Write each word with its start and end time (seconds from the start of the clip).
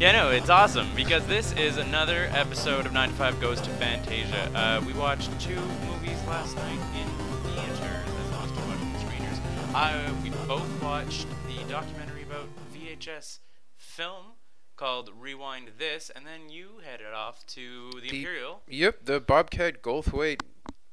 Yeah, 0.00 0.12
no, 0.12 0.30
it's 0.30 0.48
awesome 0.48 0.88
because 0.96 1.26
this 1.26 1.52
is 1.52 1.76
another 1.76 2.30
episode 2.32 2.86
of 2.86 2.92
9 2.94 3.10
to 3.10 3.14
5 3.16 3.38
Goes 3.40 3.60
to 3.60 3.68
Fantasia. 3.72 4.50
Uh, 4.54 4.82
we 4.86 4.94
watched 4.94 5.28
two 5.38 5.60
movies 5.86 6.16
last 6.26 6.56
night 6.56 6.78
in 6.96 7.06
theaters 7.50 7.78
as 7.78 8.28
opposed 8.30 8.54
to 8.54 8.60
watching 8.62 8.92
the 8.94 8.98
screeners. 8.98 9.74
Uh, 9.74 10.14
we 10.22 10.30
both 10.48 10.82
watched 10.82 11.26
the 11.46 11.62
documentary 11.70 12.22
about 12.22 12.46
VHS 12.74 13.40
film 13.76 14.24
called 14.76 15.10
Rewind 15.20 15.72
This, 15.78 16.10
and 16.16 16.26
then 16.26 16.48
you 16.48 16.80
headed 16.82 17.12
off 17.14 17.44
to 17.48 17.90
the, 17.96 18.08
The- 18.08 18.18
Imperial. 18.20 18.62
Yep, 18.68 19.04
the 19.04 19.20
Bobcat 19.20 19.82
Goldthwait 19.82 20.40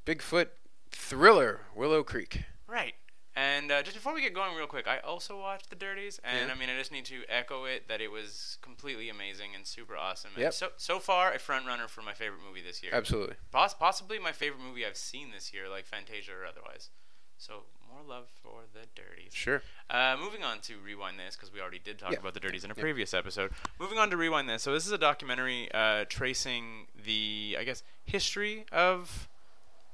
Bigfoot 0.06 0.48
thriller, 0.92 1.62
Willow 1.74 2.04
Creek. 2.04 2.44
Right. 2.68 2.96
And 3.38 3.72
uh, 3.72 3.84
just 3.84 3.96
before 3.96 4.16
we 4.16 4.22
get 4.22 4.34
going, 4.34 4.56
real 4.56 4.66
quick, 4.66 4.88
I 4.88 4.98
also 4.98 5.40
watched 5.40 5.70
The 5.70 5.76
Dirties, 5.76 6.20
and 6.24 6.48
Yeah. 6.48 6.54
I 6.54 6.58
mean, 6.58 6.70
I 6.70 6.76
just 6.78 6.92
need 6.92 7.06
to 7.06 7.22
echo 7.30 7.66
it 7.66 7.88
that 7.88 8.02
it 8.02 8.10
was 8.12 8.58
completely 8.64 9.10
amazing 9.10 9.52
and 9.56 9.64
super 9.68 9.96
awesome. 9.96 10.32
And 10.36 10.52
so 10.52 10.70
so 10.78 10.98
far, 11.00 11.32
a 11.32 11.38
front 11.38 11.68
runner 11.68 11.88
for 11.88 12.02
my 12.02 12.14
favorite 12.16 12.42
movie 12.48 12.64
this 12.64 12.82
year. 12.82 12.92
Absolutely. 12.96 13.36
Poss- 13.52 13.76
possibly 13.76 14.18
my 14.18 14.32
favorite 14.32 14.62
movie 14.68 14.88
I've 14.88 14.98
seen 14.98 15.30
this 15.32 15.54
year, 15.54 15.70
like 15.70 15.86
Fantasia 15.86 16.32
or 16.34 16.48
otherwise. 16.48 16.90
So 17.38 17.66
more 17.94 18.02
love 18.04 18.26
for 18.42 18.62
The 18.74 18.88
Dirties. 18.96 19.36
Sure. 19.36 19.62
Uh, 19.88 20.18
moving 20.20 20.44
on 20.44 20.60
to 20.62 20.74
Rewind 20.84 21.20
This, 21.20 21.36
because 21.36 21.54
we 21.54 21.62
already 21.62 21.78
did 21.78 22.00
talk 22.00 22.14
Yeah. 22.14 22.18
about 22.20 22.34
The 22.34 22.40
Dirties 22.40 22.64
in 22.64 22.72
a 22.72 22.74
Yeah. 22.76 22.82
previous 22.82 23.14
episode. 23.14 23.52
Moving 23.80 24.00
on 24.00 24.10
to 24.10 24.18
Rewind 24.18 24.50
This. 24.50 24.64
So 24.64 24.74
this 24.74 24.88
is 24.88 24.92
a 24.92 24.98
documentary 24.98 25.72
uh, 25.72 26.06
tracing 26.10 26.88
the, 26.96 27.56
I 27.60 27.64
guess, 27.66 27.84
history 28.04 28.66
of 28.72 29.30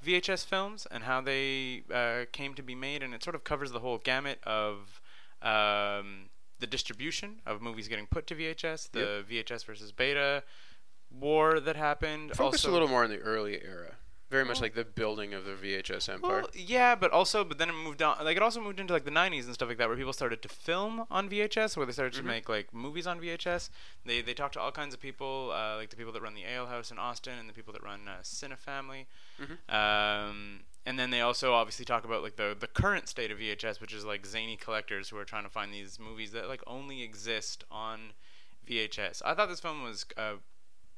VHS 0.06 0.46
films 0.46 0.88
and 0.92 1.04
how 1.04 1.22
they 1.22 1.84
uh, 1.94 2.26
came 2.32 2.54
to 2.56 2.64
be 2.64 2.76
made, 2.76 3.04
and 3.04 3.14
it 3.14 3.24
sort 3.24 3.36
of 3.36 3.44
covers 3.44 3.72
the 3.72 3.80
whole 3.80 3.98
gamut 3.98 4.40
of 4.44 5.02
um, 5.42 6.30
the 6.60 6.68
distribution 6.68 7.42
of 7.46 7.62
movies 7.62 7.88
getting 7.88 8.08
put 8.08 8.28
to 8.28 8.36
VHS, 8.36 8.92
the 8.92 9.24
VHS 9.30 9.66
versus 9.66 9.92
Beta 9.92 10.44
war 11.12 11.60
that 11.60 11.76
happened. 11.76 12.32
Focus 12.32 12.66
also, 12.66 12.72
a 12.72 12.74
little 12.74 12.88
more 12.88 13.04
on 13.04 13.10
the 13.10 13.20
early 13.20 13.62
era. 13.64 13.96
Very 14.34 14.46
much 14.46 14.62
like 14.62 14.74
the 14.74 14.84
building 14.84 15.34
of 15.34 15.46
the 15.46 15.52
VHS 15.52 16.10
empire. 16.10 16.42
Well, 16.42 16.50
yeah, 16.56 16.96
but 16.96 17.12
also, 17.12 17.44
but 17.44 17.60
then 17.60 17.70
it 17.70 17.74
moved 17.74 18.02
on. 18.02 18.18
Like 18.26 18.36
it 18.36 18.42
also 18.44 18.60
moved 18.60 18.80
into 18.80 18.92
like 18.92 19.06
the 19.06 19.12
'90s 19.12 19.46
and 19.46 19.54
stuff 19.54 19.70
like 19.70 19.78
that, 19.78 19.88
where 19.88 19.96
people 19.96 20.12
started 20.12 20.42
to 20.42 20.50
film 20.50 21.06
on 21.12 21.30
VHS, 21.30 21.78
where 21.78 21.86
they 21.86 21.92
started 21.92 22.14
Mhm. 22.14 22.18
to 22.18 22.24
make 22.24 22.50
like 22.50 22.74
movies 22.74 23.06
on 23.06 23.20
VHS. 23.22 23.70
They 24.06 24.22
they 24.22 24.34
talked 24.34 24.54
to 24.56 24.60
all 24.60 24.72
kinds 24.72 24.94
of 24.94 25.00
people, 25.00 25.52
uh, 25.54 25.76
like 25.76 25.90
the 25.92 25.96
people 25.96 26.12
that 26.14 26.22
run 26.24 26.34
the 26.34 26.46
Ale 26.46 26.66
House 26.66 26.90
in 26.92 26.98
Austin 26.98 27.38
and 27.38 27.48
the 27.48 27.54
people 27.54 27.74
that 27.74 27.84
run 27.84 28.08
uh, 28.08 28.18
Cinefamily. 28.24 29.06
Mhm. 29.40 29.58
Um, 29.74 30.62
and 30.86 30.98
then 31.00 31.12
they 31.12 31.22
also 31.22 31.54
obviously 31.54 31.86
talk 31.86 32.04
about 32.04 32.24
like 32.24 32.36
the 32.36 32.56
the 32.60 32.68
current 32.68 33.08
state 33.08 33.30
of 33.32 33.38
VHS, 33.38 33.80
which 33.80 33.94
is 33.94 34.04
like 34.04 34.26
zany 34.26 34.58
collectors 34.58 35.10
who 35.10 35.18
are 35.18 35.26
trying 35.26 35.44
to 35.44 35.50
find 35.50 35.72
these 35.74 36.00
movies 36.00 36.32
that 36.32 36.50
like 36.50 36.62
only 36.66 37.04
exist 37.04 37.64
on 37.70 38.14
VHS. 38.68 39.22
I 39.24 39.36
thought 39.36 39.48
this 39.50 39.60
film 39.60 39.84
was 39.84 40.06
a 40.18 40.38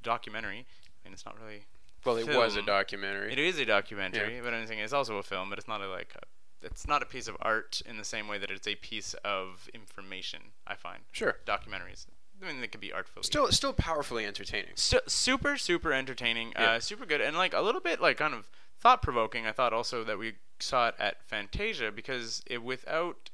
documentary. 0.03 0.65
I 1.03 1.07
mean, 1.07 1.13
it's 1.13 1.25
not 1.25 1.37
really 1.39 1.65
well, 2.05 2.17
it 2.17 2.27
was 2.27 2.55
a 2.55 2.61
documentary. 2.61 3.31
it 3.31 3.39
is 3.39 3.57
a 3.59 3.65
documentary, 3.65 4.39
but 4.43 4.53
I'm 4.53 4.65
saying 4.67 4.79
it's 4.79 4.93
also 4.93 5.17
a 5.17 5.23
film, 5.23 5.49
but 5.49 5.57
it's 5.59 5.67
not 5.67 5.81
a 5.81 5.87
like 5.89 6.13
a, 6.15 6.65
it's 6.65 6.87
not 6.87 7.01
a 7.01 7.05
piece 7.05 7.27
of 7.27 7.35
art 7.41 7.81
in 7.85 7.97
the 7.97 8.03
same 8.03 8.27
way 8.27 8.37
that 8.37 8.49
it's 8.51 8.67
a 8.67 8.75
piece 8.75 9.13
of 9.25 9.69
information. 9.73 10.39
I 10.65 10.75
find 10.75 10.99
Sure. 11.11 11.37
documentaries. 11.45 12.05
I 12.41 12.47
mean, 12.47 12.59
they 12.61 12.67
could 12.67 12.81
be 12.81 12.91
artfully. 12.91 13.23
Still, 13.23 13.49
still 13.51 13.71
powerfully 13.73 14.25
entertaining. 14.25 14.71
Su- 14.75 14.99
super, 15.07 15.55
super 15.57 15.93
entertaining. 15.93 16.51
Yeah. 16.57 16.71
Uh, 16.71 16.79
super 16.79 17.05
good, 17.05 17.21
and 17.21 17.37
like 17.37 17.53
a 17.53 17.61
little 17.61 17.79
bit 17.81 18.01
like 18.01 18.17
kind 18.17 18.33
of 18.33 18.49
thought 18.79 19.01
provoking. 19.01 19.45
I 19.47 19.51
thought 19.53 19.71
also 19.73 20.03
that 20.03 20.17
we 20.19 20.33
saw 20.59 20.89
it 20.89 20.95
at 20.99 21.23
Fantasia 21.25 21.91
because 21.91 22.43
it, 22.45 22.61
without 22.61 23.29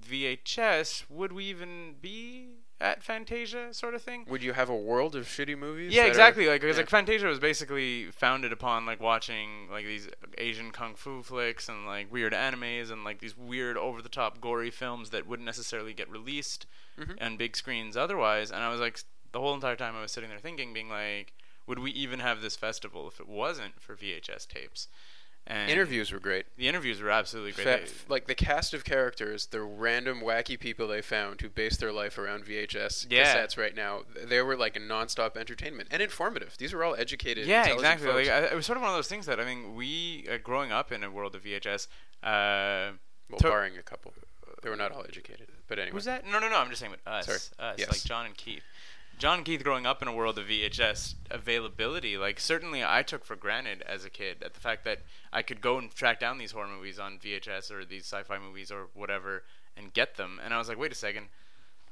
VHS, 0.00 1.04
would 1.10 1.32
we 1.32 1.44
even 1.46 1.96
be 2.00 2.55
at 2.80 3.02
Fantasia, 3.02 3.72
sort 3.72 3.94
of 3.94 4.02
thing? 4.02 4.24
Would 4.28 4.42
you 4.42 4.52
have 4.52 4.68
a 4.68 4.76
world 4.76 5.16
of 5.16 5.26
shitty 5.26 5.56
movies? 5.56 5.94
Yeah, 5.94 6.02
that 6.02 6.06
are- 6.06 6.10
exactly. 6.10 6.46
Like, 6.46 6.60
because 6.60 6.76
yeah. 6.76 6.82
like 6.82 6.90
Fantasia 6.90 7.26
was 7.26 7.38
basically 7.38 8.10
founded 8.10 8.52
upon 8.52 8.84
like 8.84 9.00
watching 9.00 9.68
like 9.70 9.86
these 9.86 10.08
Asian 10.38 10.70
kung 10.72 10.94
fu 10.94 11.22
flicks 11.22 11.68
and 11.68 11.86
like 11.86 12.12
weird 12.12 12.32
animes 12.32 12.90
and 12.90 13.02
like 13.04 13.18
these 13.20 13.36
weird 13.36 13.76
over 13.78 14.02
the 14.02 14.08
top 14.08 14.40
gory 14.40 14.70
films 14.70 15.10
that 15.10 15.26
wouldn't 15.26 15.46
necessarily 15.46 15.94
get 15.94 16.10
released 16.10 16.66
Mhm. 16.98 17.16
on 17.24 17.36
big 17.36 17.56
screens 17.56 17.96
otherwise. 17.96 18.50
And 18.50 18.62
I 18.62 18.68
was 18.70 18.80
like, 18.80 19.00
the 19.32 19.40
whole 19.40 19.54
entire 19.54 19.76
time 19.76 19.94
I 19.96 20.00
was 20.02 20.12
sitting 20.12 20.30
there 20.30 20.38
thinking, 20.38 20.72
being 20.72 20.88
like, 20.88 21.32
would 21.66 21.78
we 21.78 21.90
even 21.90 22.20
have 22.20 22.40
this 22.42 22.56
festival 22.56 23.08
if 23.08 23.18
it 23.20 23.28
wasn't 23.28 23.80
for 23.80 23.94
VHS 23.96 24.46
tapes? 24.46 24.88
And 25.48 25.70
interviews 25.70 26.10
were 26.10 26.18
great. 26.18 26.46
The 26.56 26.66
interviews 26.68 27.00
were 27.00 27.10
absolutely 27.10 27.52
great. 27.52 27.88
Fa- 27.88 28.10
like 28.12 28.26
the 28.26 28.34
cast 28.34 28.74
of 28.74 28.84
characters, 28.84 29.46
the 29.46 29.62
random 29.62 30.20
wacky 30.20 30.58
people 30.58 30.88
they 30.88 31.00
found 31.02 31.40
who 31.40 31.48
based 31.48 31.78
their 31.78 31.92
life 31.92 32.18
around 32.18 32.44
VHS 32.44 33.06
Yeah. 33.08 33.36
cassettes 33.36 33.56
right 33.56 33.74
now, 33.74 34.02
they 34.24 34.42
were 34.42 34.56
like 34.56 34.74
a 34.76 34.80
nonstop 34.80 35.36
entertainment 35.36 35.88
and 35.92 36.02
informative. 36.02 36.56
These 36.58 36.72
were 36.74 36.82
all 36.82 36.96
educated, 36.96 37.46
yeah, 37.46 37.66
exactly. 37.68 38.08
Like, 38.08 38.28
I, 38.28 38.38
it 38.46 38.54
was 38.54 38.66
sort 38.66 38.76
of 38.76 38.82
one 38.82 38.90
of 38.90 38.96
those 38.96 39.06
things 39.08 39.26
that 39.26 39.38
I 39.38 39.44
mean, 39.44 39.74
we 39.76 40.26
uh, 40.30 40.38
growing 40.42 40.72
up 40.72 40.90
in 40.90 41.04
a 41.04 41.10
world 41.10 41.34
of 41.36 41.44
VHS. 41.44 41.86
Uh, 42.24 42.92
well, 43.30 43.38
to- 43.38 43.48
barring 43.48 43.76
a 43.78 43.82
couple. 43.82 44.12
They 44.62 44.70
were 44.70 44.76
not 44.76 44.90
all 44.90 45.04
educated. 45.08 45.46
But 45.68 45.78
anyway. 45.78 45.92
Who's 45.92 46.06
that? 46.06 46.26
No, 46.26 46.40
no, 46.40 46.48
no. 46.48 46.56
I'm 46.58 46.68
just 46.70 46.80
saying 46.80 46.90
with 46.90 47.06
us. 47.06 47.26
Sorry. 47.26 47.38
Us, 47.70 47.76
Yes. 47.78 47.88
like 47.92 48.02
Jon 48.04 48.26
and 48.26 48.36
Keith. 48.36 48.62
Jon 49.18 49.44
Keith 49.44 49.64
growing 49.64 49.86
up 49.86 50.02
in 50.02 50.08
a 50.08 50.12
world 50.14 50.38
of 50.38 50.46
VHS 50.46 51.14
availability, 51.30 52.18
like 52.18 52.38
certainly 52.38 52.84
I 52.84 53.02
took 53.02 53.24
for 53.24 53.34
granted 53.36 53.82
as 53.82 54.04
a 54.04 54.10
kid 54.10 54.42
at 54.44 54.52
the 54.54 54.60
fact 54.60 54.84
that 54.84 54.98
I 55.32 55.42
could 55.42 55.60
go 55.60 55.78
and 55.78 55.90
track 55.94 56.20
down 56.20 56.36
these 56.38 56.52
horror 56.52 56.68
movies 56.68 56.98
on 56.98 57.18
VHS 57.18 57.70
or 57.70 57.84
these 57.84 58.02
sci-fi 58.04 58.38
movies 58.38 58.70
or 58.70 58.88
whatever 58.94 59.42
and 59.76 59.92
get 59.92 60.16
them. 60.16 60.38
And 60.44 60.52
I 60.52 60.58
was 60.58 60.68
like, 60.68 60.78
wait 60.78 60.92
a 60.92 60.96
second. 60.96 61.26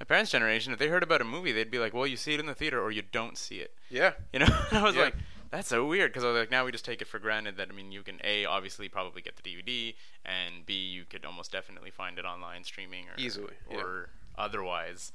My 0.00 0.04
parents' 0.04 0.32
generation, 0.32 0.72
if 0.72 0.78
they 0.78 0.88
heard 0.88 1.02
about 1.04 1.20
a 1.20 1.24
movie, 1.24 1.52
they'd 1.52 1.70
be 1.70 1.78
like, 1.78 1.94
well, 1.94 2.06
you 2.06 2.16
see 2.16 2.34
it 2.34 2.40
in 2.40 2.46
the 2.46 2.54
theater 2.54 2.82
or 2.82 2.90
you 2.90 3.02
don't 3.12 3.38
see 3.38 3.56
it. 3.56 3.72
Yeah. 3.88 4.12
You 4.32 4.40
know, 4.40 4.46
and 4.70 4.78
I 4.78 4.82
was 4.82 4.96
Yeah. 4.96 5.02
like, 5.04 5.14
that's 5.50 5.68
so 5.68 5.86
weird 5.86 6.10
because 6.12 6.24
I 6.24 6.32
was 6.32 6.38
like, 6.40 6.50
now 6.50 6.64
we 6.64 6.72
just 6.72 6.84
take 6.84 7.00
it 7.00 7.06
for 7.06 7.18
granted 7.20 7.56
that 7.58 7.68
I 7.70 7.72
mean, 7.72 7.92
you 7.92 8.02
can 8.02 8.18
a 8.24 8.44
obviously 8.44 8.88
probably 8.88 9.22
get 9.22 9.36
the 9.36 9.42
DVD, 9.42 9.94
and 10.26 10.66
b 10.66 10.74
you 10.74 11.04
could 11.08 11.24
almost 11.24 11.52
definitely 11.52 11.90
find 11.92 12.18
it 12.18 12.24
online 12.24 12.64
streaming 12.64 13.04
or 13.04 13.12
Easily, 13.16 13.54
yeah. 13.70 13.76
or 13.78 14.08
otherwise. 14.36 15.12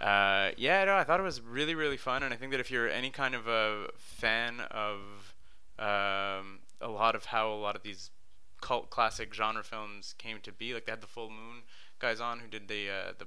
Uh, 0.00 0.52
yeah, 0.56 0.84
no, 0.84 0.96
I 0.96 1.04
thought 1.04 1.20
it 1.20 1.24
was 1.24 1.40
really 1.42 1.74
really 1.74 1.98
fun, 1.98 2.22
and 2.22 2.32
I 2.32 2.36
think 2.36 2.52
that 2.52 2.60
if 2.60 2.70
you're 2.70 2.88
any 2.88 3.10
kind 3.10 3.34
of 3.34 3.46
a 3.46 3.88
fan 3.98 4.60
of 4.70 5.34
um, 5.78 6.60
a 6.80 6.88
lot 6.88 7.14
of 7.14 7.26
how 7.26 7.52
a 7.52 7.60
lot 7.60 7.76
of 7.76 7.82
these 7.82 8.10
cult 8.62 8.88
classic 8.90 9.34
genre 9.34 9.62
films 9.62 10.14
came 10.16 10.38
to 10.42 10.52
be, 10.52 10.72
like 10.72 10.86
they 10.86 10.92
had 10.92 11.02
the 11.02 11.06
Full 11.06 11.28
Moon 11.28 11.62
guys 11.98 12.20
on 12.20 12.40
who 12.40 12.48
did 12.48 12.68
the 12.68 12.88
uh, 12.88 13.12
the 13.18 13.26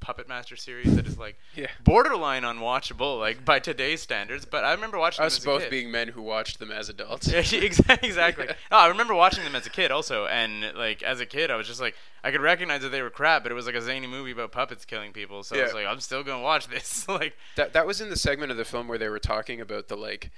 Puppet 0.00 0.28
Master 0.28 0.56
series 0.56 0.94
that 0.96 1.06
is 1.06 1.18
like 1.18 1.36
Yeah. 1.54 1.66
borderline 1.82 2.42
unwatchable, 2.44 3.18
like 3.18 3.44
by 3.44 3.58
today's 3.58 4.00
standards. 4.00 4.44
But 4.44 4.64
I 4.64 4.72
remember 4.72 4.98
watching 4.98 5.24
Us 5.24 5.38
them 5.38 5.40
as 5.40 5.44
a 5.44 5.60
both 5.64 5.70
being 5.70 5.90
men 5.90 6.08
who 6.08 6.22
watched 6.22 6.58
them 6.58 6.70
as 6.70 6.88
adults. 6.88 7.28
Yeah, 7.32 7.40
exa- 7.42 8.02
exactly. 8.02 8.46
Yeah. 8.46 8.54
No, 8.70 8.76
I 8.78 8.86
remember 8.88 9.14
watching 9.14 9.44
them 9.44 9.54
as 9.54 9.66
a 9.66 9.70
kid 9.70 9.90
also, 9.90 10.26
and 10.26 10.72
like 10.76 11.02
as 11.02 11.20
a 11.20 11.26
kid, 11.26 11.50
I 11.50 11.56
was 11.56 11.66
just 11.66 11.80
like, 11.80 11.94
I 12.24 12.30
could 12.30 12.40
recognize 12.40 12.82
that 12.82 12.90
they 12.90 13.02
were 13.02 13.10
crap, 13.10 13.42
but 13.42 13.52
it 13.52 13.54
was 13.54 13.66
like 13.66 13.74
a 13.74 13.82
zany 13.82 14.06
movie 14.06 14.30
about 14.32 14.52
puppets 14.52 14.84
killing 14.84 15.12
people, 15.12 15.42
so 15.42 15.58
I 15.58 15.62
was 15.62 15.74
like, 15.74 15.86
I'm 15.86 16.00
still 16.00 16.22
gonna 16.22 16.42
watch 16.42 16.68
this. 16.68 17.06
like, 17.08 17.36
That 17.56 17.72
that 17.72 17.86
was 17.86 18.00
in 18.00 18.08
the 18.10 18.16
segment 18.16 18.50
of 18.50 18.56
the 18.56 18.64
film 18.64 18.88
where 18.88 18.98
they 18.98 19.08
were 19.08 19.18
talking 19.20 19.60
about 19.60 19.88
the 19.88 19.96
like 19.96 20.30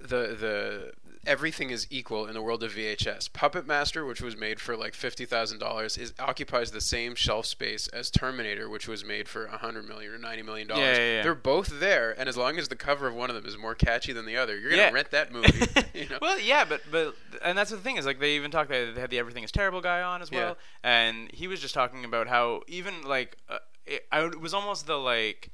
the 0.00 0.34
the 0.34 0.92
everything 1.26 1.70
is 1.70 1.86
equal 1.90 2.26
in 2.26 2.34
the 2.34 2.42
world 2.42 2.62
of 2.62 2.72
VHS. 2.72 3.32
Puppet 3.32 3.66
Master, 3.66 4.04
which 4.04 4.20
was 4.20 4.36
made 4.36 4.60
for 4.60 4.76
like 4.76 4.94
fifty 4.94 5.24
thousand 5.24 5.58
dollars, 5.58 5.96
is 5.96 6.14
occupies 6.18 6.70
the 6.70 6.80
same 6.80 7.14
shelf 7.14 7.46
space 7.46 7.86
as 7.88 8.10
Terminator, 8.10 8.68
which 8.68 8.88
was 8.88 9.04
made 9.04 9.28
for 9.28 9.46
a 9.46 9.58
hundred 9.58 9.86
million 9.88 10.12
or 10.12 10.18
ninety 10.18 10.42
million 10.42 10.68
dollars. 10.68 10.98
Yeah, 10.98 11.04
yeah, 11.04 11.16
yeah. 11.16 11.22
They're 11.22 11.34
both 11.34 11.80
there, 11.80 12.14
and 12.18 12.28
as 12.28 12.36
long 12.36 12.58
as 12.58 12.68
the 12.68 12.76
cover 12.76 13.06
of 13.06 13.14
one 13.14 13.30
of 13.30 13.36
them 13.36 13.46
is 13.46 13.56
more 13.56 13.74
catchy 13.74 14.12
than 14.12 14.26
the 14.26 14.36
other, 14.36 14.58
you're 14.58 14.70
gonna 14.70 14.92
rent 14.92 15.10
that 15.10 15.32
movie. 15.32 15.66
you 15.94 16.08
know? 16.08 16.18
well, 16.20 16.38
yeah, 16.38 16.64
but 16.64 16.82
but 16.90 17.14
and 17.42 17.56
that's 17.56 17.70
the 17.70 17.76
thing 17.78 17.96
is 17.96 18.06
like 18.06 18.20
they 18.20 18.36
even 18.36 18.50
talked. 18.50 18.70
They 18.70 18.92
had 18.92 19.10
the 19.10 19.18
Everything 19.18 19.44
Is 19.44 19.52
Terrible 19.52 19.80
guy 19.80 20.02
on 20.02 20.22
as 20.22 20.30
well, 20.30 20.56
and 20.82 21.30
he 21.32 21.46
was 21.46 21.60
just 21.60 21.74
talking 21.74 22.04
about 22.04 22.28
how 22.28 22.62
even 22.68 23.02
like 23.02 23.36
uh, 23.48 23.58
it, 23.86 24.06
I, 24.10 24.24
it 24.24 24.40
was 24.40 24.54
almost 24.54 24.86
the 24.86 24.98
like 24.98 25.50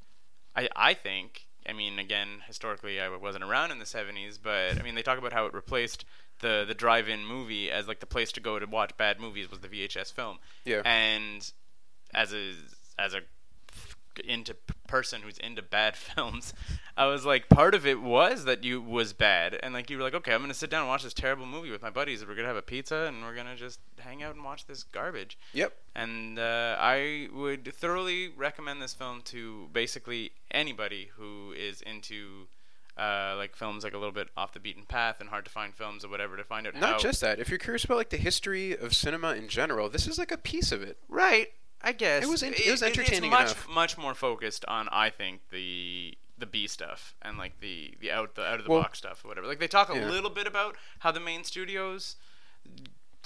I 0.56 0.68
I 0.74 0.94
think. 0.94 1.46
I 1.70 1.72
mean, 1.72 2.00
again, 2.00 2.42
historically, 2.48 3.00
I 3.00 3.08
wasn't 3.16 3.44
around 3.44 3.70
in 3.70 3.78
the 3.78 3.84
'70s, 3.84 4.38
but 4.42 4.78
I 4.78 4.82
mean, 4.82 4.96
they 4.96 5.02
talk 5.02 5.18
about 5.18 5.32
how 5.32 5.46
it 5.46 5.54
replaced 5.54 6.04
the 6.40 6.64
the 6.66 6.74
drive-in 6.74 7.24
movie 7.24 7.70
as 7.70 7.86
like 7.86 8.00
the 8.00 8.06
place 8.06 8.32
to 8.32 8.40
go 8.40 8.58
to 8.58 8.66
watch 8.66 8.96
bad 8.96 9.20
movies 9.20 9.48
was 9.50 9.60
the 9.60 9.68
VHS 9.68 10.12
film. 10.12 10.38
Yeah. 10.64 10.82
And 10.84 11.48
as 12.12 12.34
a 12.34 12.54
as 12.98 13.14
a 13.14 13.20
into 14.18 14.54
person 14.86 15.22
who's 15.22 15.38
into 15.38 15.62
bad 15.62 15.96
films, 15.96 16.52
I 16.96 17.06
was 17.06 17.24
like, 17.24 17.48
part 17.48 17.74
of 17.74 17.86
it 17.86 18.00
was 18.00 18.44
that 18.44 18.64
you 18.64 18.80
was 18.80 19.12
bad, 19.12 19.58
and 19.62 19.72
like 19.72 19.90
you 19.90 19.96
were 19.96 20.02
like, 20.02 20.14
okay, 20.14 20.34
I'm 20.34 20.40
gonna 20.40 20.54
sit 20.54 20.70
down 20.70 20.80
and 20.80 20.88
watch 20.88 21.02
this 21.02 21.14
terrible 21.14 21.46
movie 21.46 21.70
with 21.70 21.82
my 21.82 21.90
buddies. 21.90 22.24
We're 22.26 22.34
gonna 22.34 22.48
have 22.48 22.56
a 22.56 22.62
pizza 22.62 23.06
and 23.08 23.22
we're 23.22 23.34
gonna 23.34 23.56
just 23.56 23.80
hang 23.98 24.22
out 24.22 24.34
and 24.34 24.44
watch 24.44 24.66
this 24.66 24.82
garbage. 24.82 25.38
Yep. 25.52 25.72
And 25.94 26.38
uh, 26.38 26.76
I 26.78 27.28
would 27.32 27.72
thoroughly 27.74 28.28
recommend 28.36 28.82
this 28.82 28.94
film 28.94 29.22
to 29.26 29.68
basically 29.72 30.32
anybody 30.50 31.10
who 31.16 31.52
is 31.52 31.82
into. 31.82 32.48
Uh, 32.98 33.34
like 33.38 33.56
films 33.56 33.82
like 33.82 33.94
a 33.94 33.96
little 33.96 34.12
bit 34.12 34.28
off 34.36 34.52
the 34.52 34.60
beaten 34.60 34.82
path 34.82 35.20
and 35.20 35.30
hard 35.30 35.42
to 35.44 35.50
find 35.50 35.74
films 35.74 36.04
or 36.04 36.08
whatever 36.08 36.36
to 36.36 36.44
find 36.44 36.66
out 36.66 36.74
how 36.74 36.80
Not 36.80 37.00
just 37.00 37.22
that. 37.22 37.38
If 37.38 37.48
you're 37.48 37.58
curious 37.58 37.84
about 37.84 37.96
like 37.96 38.10
the 38.10 38.18
history 38.18 38.76
of 38.76 38.94
cinema 38.94 39.32
in 39.36 39.48
general, 39.48 39.88
this 39.88 40.06
is 40.06 40.18
like 40.18 40.30
a 40.30 40.36
piece 40.36 40.70
of 40.70 40.82
it. 40.82 40.98
Right. 41.08 41.48
I 41.82 41.92
guess 41.92 42.22
It 42.22 42.28
was 42.28 42.42
en- 42.42 42.54
it 42.54 42.70
was 42.70 42.82
entertaining 42.82 43.30
it's 43.32 43.40
much, 43.40 43.44
enough. 43.52 43.68
Much 43.68 43.98
more 43.98 44.14
focused 44.14 44.64
on, 44.66 44.88
I 44.90 45.10
think, 45.10 45.40
the 45.50 46.16
the 46.38 46.46
B 46.46 46.66
stuff 46.66 47.14
and 47.22 47.36
like 47.38 47.60
the 47.60 47.94
the 48.00 48.10
out 48.10 48.34
the 48.34 48.42
out 48.44 48.58
of 48.60 48.64
the 48.64 48.70
Well- 48.70 48.82
box 48.82 48.98
stuff 48.98 49.24
or 49.24 49.28
whatever. 49.28 49.46
Like 49.46 49.58
they 49.60 49.68
talk 49.68 49.88
a 49.90 49.94
Yeah. 49.98 50.08
little 50.08 50.30
bit 50.30 50.46
about 50.46 50.76
how 51.00 51.10
the 51.10 51.20
main 51.20 51.44
studios 51.44 52.16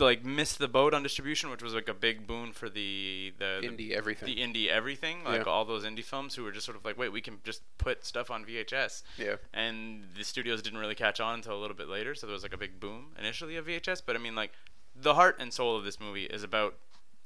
like 0.00 0.24
missed 0.24 0.58
the 0.58 0.66
boat 0.66 0.92
on 0.92 1.04
distribution, 1.04 1.50
which 1.50 1.62
was 1.62 1.72
like 1.72 1.86
a 1.88 1.94
big 1.94 2.26
boon 2.26 2.52
for 2.52 2.68
the 2.68 3.32
the 3.38 3.58
the- 3.60 3.68
Indie 3.68 3.90
everything. 3.92 4.26
the 4.26 4.36
indie 4.42 4.66
everything, 4.68 5.22
like 5.22 5.44
Yeah. 5.46 5.52
all 5.52 5.64
those 5.64 5.84
indie 5.84 6.02
films 6.04 6.34
who 6.34 6.42
were 6.42 6.50
just 6.50 6.66
sort 6.66 6.76
of 6.76 6.84
like, 6.84 6.98
wait, 6.98 7.10
we 7.10 7.20
can 7.20 7.40
just 7.44 7.62
put 7.78 8.04
stuff 8.04 8.28
on 8.30 8.44
VHS. 8.44 9.04
Yeah. 9.16 9.36
And 9.52 10.08
the 10.16 10.24
studios 10.24 10.62
didn't 10.62 10.80
really 10.80 10.96
catch 10.96 11.20
on 11.20 11.34
until 11.34 11.56
a 11.56 11.60
little 11.60 11.76
bit 11.76 11.88
later, 11.88 12.14
so 12.16 12.26
there 12.26 12.34
was 12.34 12.42
like 12.42 12.52
a 12.52 12.56
big 12.58 12.80
boom 12.80 13.14
initially 13.16 13.54
of 13.56 13.66
VHS. 13.66 14.00
But 14.04 14.16
I 14.16 14.18
mean, 14.18 14.34
like, 14.34 14.52
the 14.96 15.14
heart 15.14 15.36
and 15.38 15.52
soul 15.54 15.76
of 15.76 15.84
this 15.84 16.00
movie 16.00 16.24
is 16.24 16.42
about 16.42 16.76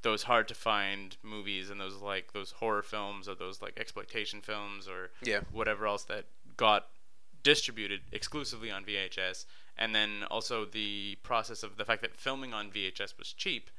those 0.09 0.23
hard 0.23 0.49
to 0.49 0.55
find 0.55 1.17
movies 1.23 1.69
and 1.69 1.79
those 1.79 1.97
like 1.97 2.33
those 2.33 2.53
horror 2.53 2.83
films 2.83 3.29
or 3.29 3.35
those 3.35 3.61
like 3.61 3.75
exploitation 3.79 4.41
films 4.41 4.89
or 4.89 5.11
Yeah. 5.23 5.41
whatever 5.53 5.87
else 5.87 6.05
that 6.05 6.25
got 6.57 6.87
distributed 7.43 8.01
exclusively 8.11 8.71
on 8.71 8.85
VHS, 8.85 9.45
and 9.77 9.95
then 9.95 10.25
also 10.31 10.65
the 10.65 11.17
process 11.23 11.63
of 11.63 11.77
the 11.77 11.85
fact 11.85 12.01
that 12.03 12.17
filming 12.17 12.55
on 12.55 12.71
VHS 12.71 13.19
was 13.19 13.33
cheap, 13.33 13.71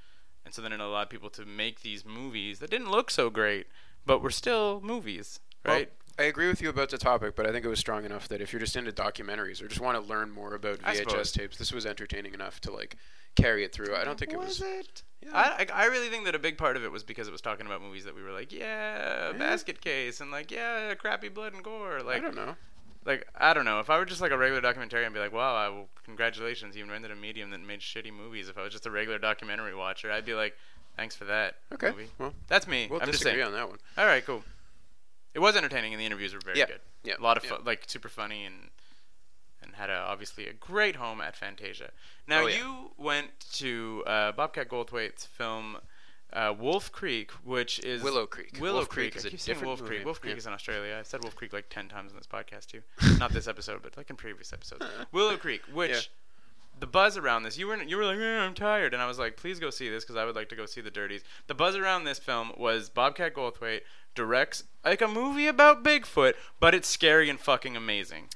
and 0.46 0.54
so 0.54 0.62
then 0.62 0.72
it 0.72 0.80
allowed 0.80 1.10
people 1.10 1.30
to 1.32 1.46
make 1.46 1.82
these 1.82 2.06
movies 2.06 2.60
that 2.60 2.70
didn't 2.70 2.92
look 2.92 3.10
so 3.12 3.30
great, 3.30 3.66
but 4.06 4.22
were 4.22 4.30
still 4.32 4.80
movies, 4.82 5.40
right? 5.66 5.92
I 6.20 6.24
agree 6.24 6.48
with 6.50 6.62
you 6.62 6.70
about 6.70 6.90
the 6.90 6.98
topic, 6.98 7.36
but 7.36 7.48
I 7.48 7.52
think 7.52 7.64
it 7.66 7.70
was 7.70 7.80
strong 7.80 8.04
enough 8.04 8.28
that 8.28 8.42
if 8.42 8.52
you're 8.52 8.60
just 8.60 8.76
into 8.76 8.92
documentaries 8.92 9.64
or 9.64 9.68
just 9.70 9.80
want 9.80 10.02
to 10.02 10.08
learn 10.08 10.32
more 10.32 10.54
about 10.54 10.80
I 10.84 10.94
VHS 10.94 10.98
suppose. 10.98 11.32
tapes, 11.32 11.58
this 11.58 11.72
was 11.72 11.86
entertaining 11.86 12.34
enough 12.34 12.60
to 12.62 12.72
like 12.74 12.98
carry 13.36 13.64
it 13.64 13.72
through. 13.72 13.96
I 13.96 14.04
don't 14.04 14.20
think 14.20 14.34
it 14.34 14.38
was. 14.38 14.62
it? 14.62 15.04
Yeah. 15.24 15.30
I, 15.34 15.66
I 15.74 15.86
really 15.86 16.10
think 16.10 16.26
that 16.26 16.36
a 16.36 16.40
big 16.40 16.58
part 16.58 16.76
of 16.76 16.84
it 16.84 16.92
was 16.92 17.04
because 17.04 17.28
it 17.28 17.32
was 17.32 17.40
talking 17.42 17.66
about 17.66 17.82
movies 17.82 18.04
that 18.04 18.16
we 18.16 18.22
were 18.22 18.32
like, 18.34 18.52
yeah, 18.52 19.32
Basket 19.32 19.80
Case, 19.80 20.20
and 20.20 20.30
like, 20.30 20.52
yeah, 20.52 20.94
crappy 20.96 21.30
blood 21.30 21.54
and 21.54 21.64
gore. 21.64 22.02
Like, 22.04 22.18
I 22.18 22.20
don't 22.20 22.36
know. 22.36 22.56
like 23.06 23.26
I 23.38 23.54
don't 23.54 23.66
know. 23.66 23.80
If 23.80 23.90
I 23.90 23.98
were 23.98 24.06
just 24.06 24.20
like 24.20 24.32
a 24.32 24.38
regular 24.38 24.60
documentary, 24.62 25.06
I'd 25.06 25.14
be 25.14 25.20
like, 25.20 25.34
wow, 25.34 25.56
I, 25.56 25.70
well, 25.70 25.88
congratulations, 26.04 26.76
you 26.76 26.84
invented 26.84 27.12
a 27.12 27.16
medium 27.16 27.50
that 27.52 27.62
made 27.62 27.80
shitty 27.80 28.12
movies. 28.14 28.50
If 28.50 28.58
I 28.58 28.64
was 28.64 28.74
just 28.74 28.86
a 28.86 28.92
regular 28.92 29.20
documentary 29.20 29.74
watcher, 29.74 30.12
I'd 30.12 30.26
be 30.26 30.34
like, 30.34 30.58
thanks 30.98 31.16
for 31.16 31.26
that. 31.26 31.56
Okay. 31.74 31.92
movie. 31.92 32.08
Well, 32.18 32.34
That's 32.48 32.68
me. 32.68 32.88
we'll 32.92 33.02
I'm 33.02 33.08
just 33.08 33.24
saying. 33.24 33.42
on 33.42 33.54
that 33.54 33.70
one. 33.70 33.78
All 33.98 34.06
right, 34.06 34.26
cool. 34.26 34.44
It 35.34 35.40
was 35.40 35.56
entertaining, 35.56 35.94
and 35.94 36.02
the 36.02 36.06
interviews 36.06 36.34
were 36.34 36.40
very 36.44 36.58
Yeah, 36.60 36.66
good. 36.68 36.82
yeah, 37.04 37.14
a 37.20 37.22
lot 37.22 37.38
of 37.38 37.44
yeah. 37.44 37.52
fun, 37.52 37.62
like 37.66 37.84
super 37.88 38.10
funny, 38.10 38.46
and 38.46 38.70
and 39.62 39.76
had 39.76 39.90
a, 39.90 39.98
obviously 39.98 40.48
a 40.48 40.54
great 40.54 40.96
home 40.96 41.20
at 41.22 41.36
Fantasia. 41.36 41.92
Now 42.28 42.44
Oh, 42.44 42.48
yeah. 42.48 42.58
you 42.58 42.92
went 42.98 43.28
to 43.54 44.04
uh, 44.08 44.32
Bobcat 44.32 44.70
Goldthwait's 44.70 45.26
film. 45.26 45.78
Uh, 46.32 46.54
Wolf 46.58 46.92
Creek, 46.92 47.32
which 47.44 47.80
is 47.80 48.04
Willow 48.04 48.28
Creek. 48.28 48.56
Willow 48.62 48.76
Wolf 48.78 48.90
Creek, 48.90 49.14
Creek 49.14 49.26
is 49.26 49.26
a 49.26 49.36
different 49.46 49.66
Wolf 49.66 49.80
movie. 49.82 49.96
Creek. 49.96 50.06
Wolf 50.06 50.22
Creek 50.22 50.34
Yeah. 50.34 50.38
is 50.38 50.46
in 50.46 50.54
Australia. 50.54 50.96
I've 51.00 51.08
said 51.08 51.24
Wolf 51.24 51.36
Creek 51.36 51.54
like 51.54 51.70
ten 51.70 51.90
times 51.90 52.12
in 52.12 52.18
this 52.20 52.28
podcast 52.28 52.68
too. 52.68 52.82
Not 53.18 53.32
this 53.34 53.48
episode, 53.48 53.82
but 53.82 53.98
like 53.98 54.12
in 54.12 54.16
previous 54.16 54.54
episodes. 54.54 54.86
Willow 55.12 55.38
Creek, 55.38 55.62
which. 55.74 56.12
The 56.80 56.88
buzz 56.88 57.18
around 57.18 57.44
this, 57.44 57.58
you 57.58 57.68
were 57.68 57.82
you 57.82 57.98
were 57.98 58.06
like, 58.06 58.18
eh, 58.20 58.40
I'm 58.40 58.54
tired, 58.54 58.94
and 58.94 59.02
I 59.02 59.08
was 59.08 59.20
like, 59.20 59.38
please 59.38 59.60
go 59.60 59.70
see 59.70 59.90
this 59.90 60.04
because 60.04 60.16
I 60.16 60.26
would 60.26 60.36
like 60.36 60.50
to 60.50 60.56
go 60.56 60.66
see 60.66 60.82
the 60.82 60.92
Dirties. 60.92 61.24
The 61.48 61.56
buzz 61.56 61.76
around 61.76 62.04
this 62.06 62.20
film 62.20 62.52
was 62.58 62.90
Bobcat 62.90 63.34
Goldthwait 63.36 63.82
directs 64.16 64.64
like 64.84 65.02
a 65.02 65.08
movie 65.08 65.48
about 65.48 65.84
Bigfoot, 65.84 66.34
but 66.60 66.74
it's 66.74 66.88
scary 66.88 67.30
and 67.30 67.40
fucking 67.40 67.76
amazing. 67.78 68.30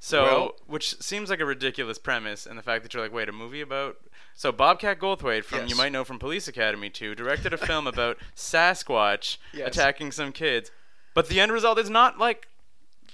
So, 0.00 0.22
Well- 0.24 0.54
which 0.66 1.00
seems 1.00 1.30
like 1.30 1.38
a 1.40 1.44
ridiculous 1.44 1.98
premise, 1.98 2.44
and 2.46 2.58
the 2.58 2.62
fact 2.62 2.82
that 2.82 2.92
you're 2.92 3.02
like, 3.02 3.12
wait, 3.12 3.28
a 3.28 3.32
movie 3.32 3.60
about. 3.60 3.98
So 4.34 4.50
Bobcat 4.50 4.98
Goldthwait, 4.98 5.44
from 5.44 5.66
you 5.68 5.76
might 5.76 5.92
know 5.92 6.02
from 6.04 6.18
Police 6.18 6.48
Academy 6.48 6.90
2, 6.90 7.14
directed 7.14 7.52
a 7.52 7.56
film 7.58 7.86
about 7.86 8.18
Sasquatch 8.36 9.36
Yes. 9.52 9.68
attacking 9.68 10.10
some 10.10 10.32
kids, 10.32 10.70
but 11.14 11.28
the 11.28 11.38
end 11.38 11.52
result 11.52 11.78
is 11.78 11.88
not 11.90 12.18
like 12.18 12.48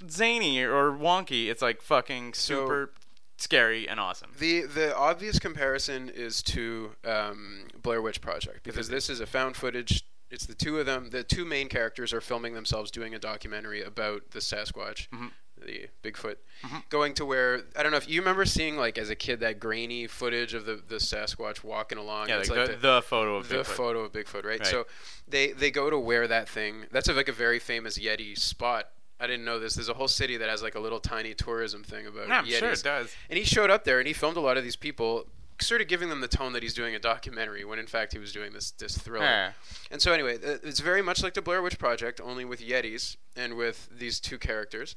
zany 0.09 0.63
or 0.63 0.93
wonky. 0.93 1.49
It's 1.49 1.61
like 1.63 1.83
fucking 1.83 2.35
So- 2.35 2.55
super 2.55 2.91
scary 3.39 3.89
and 3.89 3.99
awesome. 3.99 4.31
The 4.39 4.63
the 4.63 4.95
obvious 4.97 5.39
comparison 5.39 6.09
is 6.15 6.43
to 6.45 6.91
um, 7.05 7.69
Blair 7.83 8.03
Witch 8.03 8.21
Project 8.21 8.63
because 8.65 8.89
this 8.89 9.09
is 9.09 9.21
a 9.21 9.27
found 9.27 9.57
footage. 9.57 10.05
It's 10.31 10.45
the 10.45 10.55
two 10.55 10.79
of 10.79 10.85
them. 10.85 11.09
The 11.11 11.25
two 11.25 11.45
main 11.47 11.69
characters 11.69 12.13
are 12.13 12.21
filming 12.21 12.53
themselves 12.53 12.91
doing 12.91 13.15
a 13.15 13.19
documentary 13.19 13.83
about 13.83 14.31
the 14.33 14.41
Sasquatch, 14.41 15.09
Mhm. 15.09 15.31
the 15.57 15.89
Bigfoot, 16.05 16.37
Mm-hmm. 16.67 16.77
going 16.91 17.15
to 17.15 17.25
where 17.25 17.63
I 17.75 17.83
don't 17.83 17.93
know 17.93 17.97
if 17.99 18.09
you 18.09 18.21
remember 18.21 18.45
seeing 18.45 18.77
like 18.77 18.99
as 18.99 19.09
a 19.09 19.15
kid 19.17 19.41
that 19.41 19.59
grainy 19.59 20.07
footage 20.07 20.53
of 20.53 20.67
the, 20.67 20.83
the 20.87 20.97
Sasquatch 20.97 21.65
walking 21.65 21.97
along. 21.97 22.29
Yeah, 22.29 22.37
like, 22.39 22.51
It's 22.51 22.69
the, 22.69 22.77
the 22.81 23.03
photo 23.03 23.37
of 23.37 23.47
Bigfoot. 23.47 23.49
the 23.49 23.55
Bigfoot. 23.57 23.67
photo 23.67 24.01
of 24.01 24.13
Bigfoot, 24.13 24.45
right? 24.45 24.61
Right. 24.61 24.67
So 24.67 24.87
they 25.27 25.53
they 25.53 25.71
go 25.71 25.89
to 25.89 25.99
where 25.99 26.29
that 26.29 26.47
thing. 26.49 26.85
That's 26.91 27.09
a, 27.09 27.15
like 27.15 27.29
a 27.29 27.33
very 27.33 27.59
famous 27.59 27.97
Yeti 27.99 28.39
spot. 28.39 28.91
I 29.21 29.27
didn't 29.27 29.45
know 29.45 29.59
this. 29.59 29.75
There's 29.75 29.89
a 29.89 29.95
whole 29.95 30.09
city 30.09 30.37
that 30.37 30.49
has 30.49 30.63
like 30.63 30.75
a 30.75 30.81
little 30.81 31.01
tiny 31.01 31.35
tourism 31.35 31.83
thing 31.83 32.07
about 32.07 32.29
Yeah, 32.29 32.39
I'm 32.39 32.45
Yetis. 32.47 32.59
sure 32.59 32.71
it 32.71 32.83
does. 32.83 33.15
And 33.29 33.39
he 33.39 33.45
showed 33.45 33.71
up 33.71 33.85
there 33.85 33.99
and 33.99 34.07
he 34.07 34.13
filmed 34.15 34.37
a 34.37 34.41
lot 34.41 34.57
of 34.57 34.63
these 34.65 34.77
people, 34.77 35.27
sort 35.61 35.81
of 35.81 35.89
giving 35.89 36.09
them 36.09 36.21
the 36.21 36.29
tone 36.29 36.53
that 36.53 36.63
he's 36.63 36.75
doing 36.75 36.95
a 36.95 37.01
documentary 37.01 37.65
when 37.65 37.79
in 37.81 37.87
fact 37.89 38.13
he 38.13 38.19
was 38.19 38.33
doing 38.33 38.53
this 38.53 38.71
this 38.73 38.97
thriller. 38.97 39.25
Yeah. 39.25 39.53
And 39.91 40.01
so 40.01 40.13
anyway, 40.13 40.37
uh, 40.37 40.59
it's 40.63 40.81
very 40.81 41.03
much 41.03 41.23
like 41.23 41.35
the 41.35 41.43
Blair 41.43 41.63
Witch 41.63 41.79
Project, 41.79 42.21
only 42.23 42.45
with 42.45 42.61
Yetis 42.61 43.17
and 43.35 43.55
with 43.57 43.89
these 43.91 44.21
two 44.21 44.39
characters, 44.39 44.95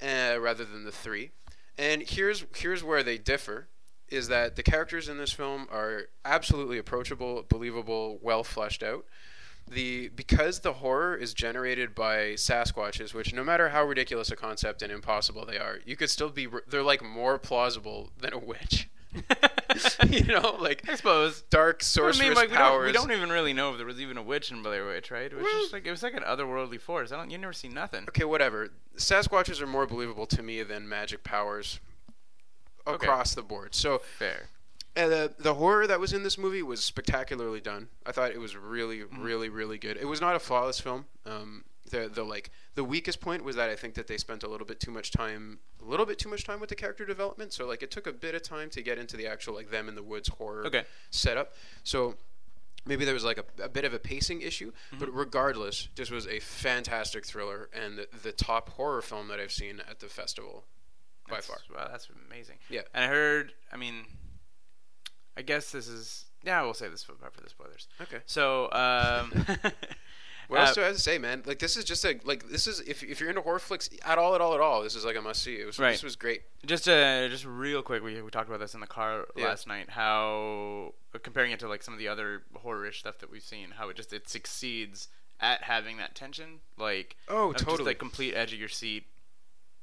uh, 0.00 0.38
rather 0.40 0.64
than 0.64 0.84
the 0.84 0.92
three. 0.92 1.32
And 1.76 2.02
here's 2.02 2.44
here's 2.56 2.84
where 2.84 3.02
they 3.02 3.18
differ, 3.18 3.66
is 4.08 4.28
that 4.28 4.54
the 4.54 4.62
characters 4.62 5.08
in 5.08 5.18
this 5.18 5.32
film 5.32 5.66
are 5.72 6.02
absolutely 6.24 6.78
approachable, 6.78 7.44
believable, 7.48 8.18
well 8.22 8.44
fleshed 8.44 8.82
out. 8.84 9.04
The 9.68 10.08
because 10.14 10.60
the 10.60 10.74
horror 10.74 11.16
is 11.16 11.34
generated 11.34 11.94
by 11.94 12.34
Sasquatches, 12.34 13.12
which 13.14 13.34
no 13.34 13.42
matter 13.42 13.70
how 13.70 13.84
ridiculous 13.84 14.30
a 14.30 14.36
concept 14.36 14.80
and 14.82 14.92
impossible 14.92 15.44
they 15.44 15.58
are, 15.58 15.78
you 15.84 15.96
could 15.96 16.08
still 16.10 16.28
be 16.30 16.46
they're 16.68 16.82
like 16.84 17.02
more 17.02 17.36
plausible 17.38 18.10
than 18.18 18.32
a 18.32 18.38
witch. 18.38 18.88
you 20.10 20.24
know, 20.24 20.56
like 20.60 20.88
I 20.88 20.94
suppose. 20.94 21.42
dark 21.50 21.82
I 21.98 22.12
mean, 22.18 22.34
like, 22.34 22.50
we 22.50 22.56
don't, 22.56 22.64
powers. 22.64 22.86
we 22.86 22.92
don't 22.92 23.10
even 23.12 23.30
really 23.30 23.52
know 23.54 23.70
if 23.72 23.76
there 23.78 23.86
was 23.86 24.00
even 24.00 24.16
a 24.18 24.22
witch 24.22 24.50
in 24.52 24.62
Blair 24.62 24.86
Witch, 24.86 25.10
right? 25.10 25.24
It 25.32 25.34
was 25.34 25.42
Well- 25.42 25.60
just 25.62 25.72
like 25.72 25.86
it 25.86 25.90
was 25.90 26.02
like 26.02 26.14
an 26.14 26.22
otherworldly 26.22 26.80
force. 26.80 27.10
I 27.10 27.16
don't. 27.16 27.30
You 27.30 27.38
never 27.38 27.52
see 27.52 27.68
nothing. 27.68 28.04
okay, 28.08 28.24
whatever. 28.24 28.68
Sasquatches 28.96 29.60
are 29.60 29.66
more 29.66 29.86
believable 29.86 30.26
to 30.26 30.42
me 30.42 30.62
than 30.62 30.88
magic 30.88 31.24
powers 31.24 31.80
Okay. 32.86 33.04
across 33.06 33.34
the 33.34 33.42
board. 33.42 33.74
So 33.74 33.98
Fair. 33.98 34.48
Uh, 34.96 35.08
the 35.08 35.34
the 35.38 35.54
horror 35.54 35.86
that 35.86 36.00
was 36.00 36.12
in 36.12 36.22
this 36.22 36.38
movie 36.38 36.62
was 36.62 36.82
spectacularly 36.82 37.60
done. 37.60 37.88
I 38.06 38.12
thought 38.12 38.30
it 38.32 38.40
was 38.40 38.56
really, 38.56 39.00
Mm-hmm. 39.00 39.22
really, 39.22 39.48
really 39.48 39.78
good. 39.78 39.96
It 39.96 40.06
was 40.06 40.20
not 40.20 40.36
a 40.36 40.38
flawless 40.38 40.80
film. 40.80 41.06
Um, 41.24 41.64
the 41.90 42.10
the 42.12 42.24
like 42.24 42.50
the 42.74 42.82
weakest 42.84 43.20
point 43.20 43.44
was 43.44 43.54
that 43.56 43.70
I 43.70 43.76
think 43.76 43.94
that 43.94 44.06
they 44.08 44.16
spent 44.18 44.42
a 44.42 44.48
little 44.48 44.66
bit 44.66 44.80
too 44.80 44.90
much 44.90 45.10
time, 45.12 45.58
a 45.80 45.84
little 45.84 46.04
bit 46.06 46.18
too 46.18 46.28
much 46.28 46.44
time 46.44 46.58
with 46.60 46.68
the 46.68 46.74
character 46.74 47.04
development. 47.06 47.52
So 47.52 47.66
like 47.66 47.82
it 47.82 47.90
took 47.90 48.06
a 48.06 48.12
bit 48.12 48.34
of 48.34 48.42
time 48.42 48.70
to 48.70 48.82
get 48.82 48.98
into 48.98 49.16
the 49.16 49.26
actual 49.28 49.54
like 49.54 49.70
them 49.70 49.88
in 49.88 49.94
the 49.94 50.02
woods 50.02 50.28
horror 50.28 50.66
Okay. 50.66 50.84
setup. 51.10 51.52
So 51.84 52.16
maybe 52.84 53.04
there 53.04 53.14
was 53.14 53.24
like 53.24 53.38
a, 53.38 53.62
a 53.62 53.68
bit 53.68 53.84
of 53.84 53.94
a 53.94 53.98
pacing 53.98 54.40
issue, 54.42 54.72
but 54.98 55.08
Mm-hmm. 55.08 55.18
regardless, 55.18 55.88
this 55.94 56.10
was 56.10 56.26
a 56.26 56.40
fantastic 56.40 57.24
thriller 57.24 57.68
and 57.72 57.98
the, 57.98 58.08
the 58.22 58.32
top 58.32 58.70
horror 58.70 59.00
film 59.02 59.28
that 59.28 59.38
I've 59.40 59.52
seen 59.52 59.80
at 59.88 60.00
the 60.00 60.08
festival 60.08 60.64
by 61.28 61.40
far. 61.40 61.58
Wow, 61.74 61.88
that's 61.90 62.08
amazing. 62.28 62.56
Yeah. 62.68 62.82
And 62.94 63.04
I 63.04 63.08
heard. 63.08 63.52
I 63.72 63.76
mean, 63.76 64.06
I 65.36 65.42
guess 65.42 65.70
this 65.70 65.88
is. 65.88 66.24
Yeah, 66.44 66.62
we'll 66.62 66.74
say 66.74 66.88
this 66.88 67.02
for, 67.02 67.12
for 67.14 67.40
the 67.40 67.50
spoilers. 67.50 67.88
Okay. 68.00 68.18
So, 68.26 68.70
um, 68.72 69.32
What 70.48 70.60
uh, 70.60 70.62
else 70.62 70.74
do 70.76 70.82
I 70.82 70.86
have 70.86 70.94
to 70.94 71.00
say, 71.02 71.18
man? 71.18 71.42
Like 71.44 71.58
this 71.58 71.76
is 71.76 71.84
just 71.84 72.04
a 72.04 72.20
like 72.24 72.48
this 72.48 72.68
is 72.68 72.78
if, 72.80 73.02
if 73.02 73.18
you're 73.20 73.28
into 73.28 73.42
horror 73.42 73.58
flicks 73.58 73.90
at 74.04 74.16
all, 74.16 74.34
at 74.36 74.40
all, 74.40 74.54
at 74.54 74.60
all, 74.60 74.82
this 74.82 74.94
is 74.94 75.04
like 75.04 75.16
a 75.16 75.20
must 75.20 75.42
see. 75.42 75.56
It 75.56 75.66
was 75.66 75.76
Right. 75.78 75.90
this 75.92 76.04
was 76.04 76.14
great. 76.14 76.42
just 76.64 76.88
uh, 76.88 77.26
just 77.28 77.44
real 77.44 77.82
quick, 77.82 78.02
we 78.02 78.22
we 78.22 78.30
talked 78.30 78.48
about 78.48 78.60
this 78.60 78.72
in 78.74 78.80
the 78.80 78.86
car 78.86 79.26
Yeah. 79.36 79.46
last 79.46 79.66
night. 79.66 79.90
How 79.90 80.94
comparing 81.22 81.50
it 81.50 81.58
to 81.60 81.68
like 81.68 81.82
some 81.82 81.94
of 81.94 81.98
the 81.98 82.06
other 82.08 82.42
horror-ish 82.54 83.00
stuff 83.00 83.18
that 83.18 83.30
we've 83.30 83.42
seen, 83.42 83.70
how 83.76 83.88
it 83.88 83.96
just 83.96 84.12
it 84.12 84.28
succeeds 84.28 85.08
at 85.40 85.62
having 85.64 85.96
that 85.96 86.14
tension, 86.14 86.60
like 86.78 87.16
Oh, 87.28 87.48
of 87.50 87.54
just 87.56 87.64
totally. 87.64 87.88
like 87.90 87.98
complete 87.98 88.34
edge 88.34 88.52
of 88.52 88.58
your 88.60 88.68
seat 88.68 89.04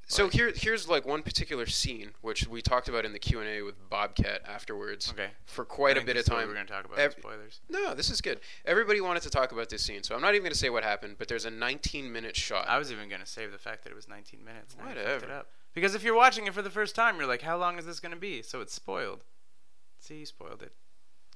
So 0.06 0.24
Like- 0.24 0.32
here, 0.34 0.52
here's 0.54 0.86
like 0.88 1.06
one 1.06 1.22
particular 1.22 1.66
scene 1.66 2.12
which 2.20 2.46
we 2.46 2.60
talked 2.60 2.88
about 2.88 3.04
in 3.04 3.12
the 3.12 3.18
Q 3.18 3.40
and 3.40 3.48
A 3.48 3.62
with 3.62 3.88
Bobcat 3.88 4.42
afterwards. 4.46 5.10
Okay. 5.10 5.30
For 5.46 5.64
quite 5.64 5.96
I 5.96 6.02
a 6.02 6.04
bit 6.04 6.16
of 6.16 6.24
time. 6.26 6.46
We're 6.48 6.54
gonna 6.54 6.66
talk 6.66 6.84
about 6.84 6.98
Ev- 6.98 7.14
spoilers. 7.18 7.60
No, 7.68 7.94
this 7.94 8.10
is 8.10 8.20
good. 8.20 8.40
Everybody 8.66 9.00
wanted 9.00 9.22
to 9.22 9.30
talk 9.30 9.52
about 9.52 9.70
this 9.70 9.82
scene, 9.82 10.02
so 10.02 10.14
I'm 10.14 10.20
not 10.20 10.30
even 10.34 10.42
going 10.42 10.52
to 10.52 10.58
say 10.58 10.68
what 10.70 10.84
happened. 10.84 11.16
But 11.18 11.28
there's 11.28 11.46
a 11.46 11.50
19 11.50 12.12
minute 12.12 12.36
shot. 12.36 12.68
I 12.68 12.78
was 12.78 12.92
even 12.92 13.08
gonna 13.08 13.24
save 13.26 13.50
the 13.52 13.58
fact 13.58 13.82
that 13.84 13.90
it 13.90 13.96
was 13.96 14.06
19 14.08 14.44
minutes. 14.44 14.76
Now 14.76 14.84
you 14.84 14.88
fucked 14.94 14.98
Whatever. 15.04 15.24
it 15.26 15.30
up. 15.30 15.50
Because 15.72 15.94
if 15.94 16.02
you're 16.04 16.14
watching 16.14 16.46
it 16.46 16.54
for 16.54 16.62
the 16.62 16.70
first 16.70 16.94
time, 16.94 17.16
you're 17.16 17.26
like, 17.26 17.42
how 17.42 17.56
long 17.56 17.78
is 17.78 17.86
this 17.86 17.98
gonna 17.98 18.14
be? 18.16 18.42
So 18.42 18.60
it's 18.60 18.72
spoiled. 18.74 19.24
See, 19.98 20.18
you 20.18 20.26
spoiled 20.26 20.62
it. 20.62 20.72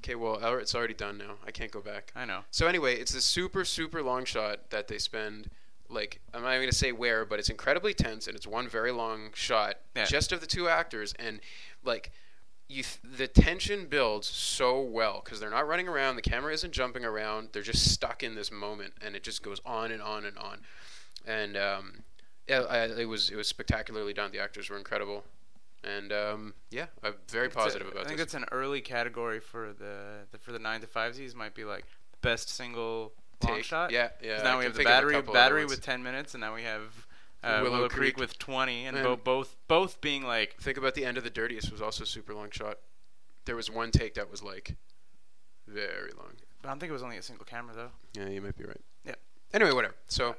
okay, 0.00 0.14
well, 0.14 0.36
it's 0.58 0.74
already 0.74 0.94
done 0.94 1.16
now. 1.18 1.38
I 1.44 1.50
can't 1.50 1.70
go 1.72 1.80
back. 1.80 2.12
I 2.14 2.24
know. 2.26 2.44
So 2.50 2.66
anyway, 2.66 2.96
it's 2.96 3.14
a 3.14 3.20
super 3.22 3.64
super 3.64 4.02
long 4.02 4.24
shot 4.26 4.70
that 4.70 4.88
they 4.88 4.98
spend. 4.98 5.50
Like 5.90 6.20
I'm 6.34 6.42
not 6.42 6.50
even 6.50 6.62
gonna 6.62 6.72
say 6.72 6.92
where, 6.92 7.24
but 7.24 7.38
it's 7.38 7.48
incredibly 7.48 7.94
tense, 7.94 8.26
and 8.26 8.36
it's 8.36 8.46
one 8.46 8.68
very 8.68 8.92
long 8.92 9.30
shot 9.34 9.76
Yeah. 9.96 10.04
just 10.04 10.32
of 10.32 10.40
the 10.40 10.46
two 10.46 10.68
actors, 10.68 11.14
and 11.18 11.40
like 11.84 12.12
you, 12.68 12.82
th- 12.82 12.98
the 13.16 13.26
tension 13.26 13.86
builds 13.86 14.26
so 14.26 14.78
well 14.80 15.22
because 15.24 15.40
they're 15.40 15.48
not 15.48 15.66
running 15.66 15.88
around, 15.88 16.16
the 16.16 16.22
camera 16.22 16.52
isn't 16.52 16.72
jumping 16.74 17.02
around, 17.04 17.48
they're 17.52 17.62
just 17.62 17.90
stuck 17.90 18.22
in 18.22 18.34
this 18.34 18.52
moment, 18.52 18.92
and 19.00 19.16
it 19.16 19.22
just 19.22 19.42
goes 19.42 19.58
on 19.64 19.90
and 19.90 20.02
on 20.02 20.26
and 20.26 20.36
on, 20.36 20.60
and 21.26 21.56
um, 21.56 22.02
yeah, 22.46 22.60
I, 22.68 22.78
it 23.00 23.08
was 23.08 23.30
it 23.30 23.36
was 23.36 23.48
spectacularly 23.48 24.12
done. 24.12 24.30
The 24.32 24.40
actors 24.40 24.68
were 24.68 24.76
incredible, 24.76 25.24
and 25.82 26.12
um, 26.12 26.52
yeah, 26.70 26.86
I'm 27.02 27.14
very 27.30 27.46
It's 27.46 27.56
a- 27.56 27.58
positive 27.58 27.86
about 27.88 27.94
this. 28.00 28.04
I 28.04 28.08
think 28.08 28.18
this. 28.18 28.24
it's 28.26 28.34
an 28.34 28.44
early 28.52 28.82
category 28.82 29.40
for 29.40 29.72
the, 29.72 30.26
the 30.32 30.36
for 30.38 30.52
the 30.52 30.58
nine 30.58 30.82
to 30.82 30.86
five 30.86 31.14
Z's. 31.14 31.34
Might 31.34 31.54
be 31.54 31.64
like 31.64 31.86
best 32.20 32.50
single 32.50 33.12
long 33.44 33.56
Take. 33.56 33.64
shot. 33.64 33.90
Yeah, 33.90 34.08
yeah. 34.22 34.36
'Cause 34.36 34.40
I 34.40 34.44
now 34.44 34.50
can 34.50 34.58
we 34.58 34.64
have 34.64 34.72
the 34.74 34.78
think 34.78 34.88
of 34.88 34.92
a 34.92 34.94
battery 35.02 35.22
battery 35.32 35.64
with 35.66 35.82
10 35.82 36.02
minutes, 36.02 36.34
and 36.34 36.40
now 36.40 36.54
we 36.54 36.62
have 36.62 37.06
uh, 37.42 37.60
Willow 37.62 37.76
Willow, 37.76 37.88
Creek. 37.88 38.14
Creek. 38.14 38.16
with 38.16 38.38
20, 38.38 38.84
and 38.86 38.96
And- 38.96 39.04
bo- 39.04 39.16
both 39.16 39.56
both 39.68 40.00
being 40.00 40.24
like 40.24 40.56
Think 40.60 40.76
about 40.76 40.94
the 40.94 41.04
end 41.04 41.16
of 41.18 41.24
the 41.24 41.30
Dirties 41.30 41.70
was 41.70 41.80
also 41.80 42.02
a 42.02 42.06
super 42.06 42.34
long 42.34 42.50
shot. 42.50 42.78
There 43.44 43.54
was 43.56 43.70
one 43.70 43.90
take 43.92 44.14
that 44.14 44.28
was 44.30 44.42
like 44.42 44.74
very 45.66 46.10
long. 46.16 46.32
But 46.62 46.68
I 46.68 46.72
don't 46.72 46.80
think 46.80 46.90
it 46.90 46.94
was 46.94 47.02
only 47.02 47.16
a 47.16 47.22
single 47.22 47.44
camera 47.44 47.74
though. 47.74 47.90
Yeah, 48.14 48.28
you 48.28 48.40
might 48.42 48.56
be 48.56 48.64
right. 48.64 48.80
Yeah. 49.04 49.14
Anyway, 49.54 49.72
whatever. 49.72 49.94
So, 50.08 50.36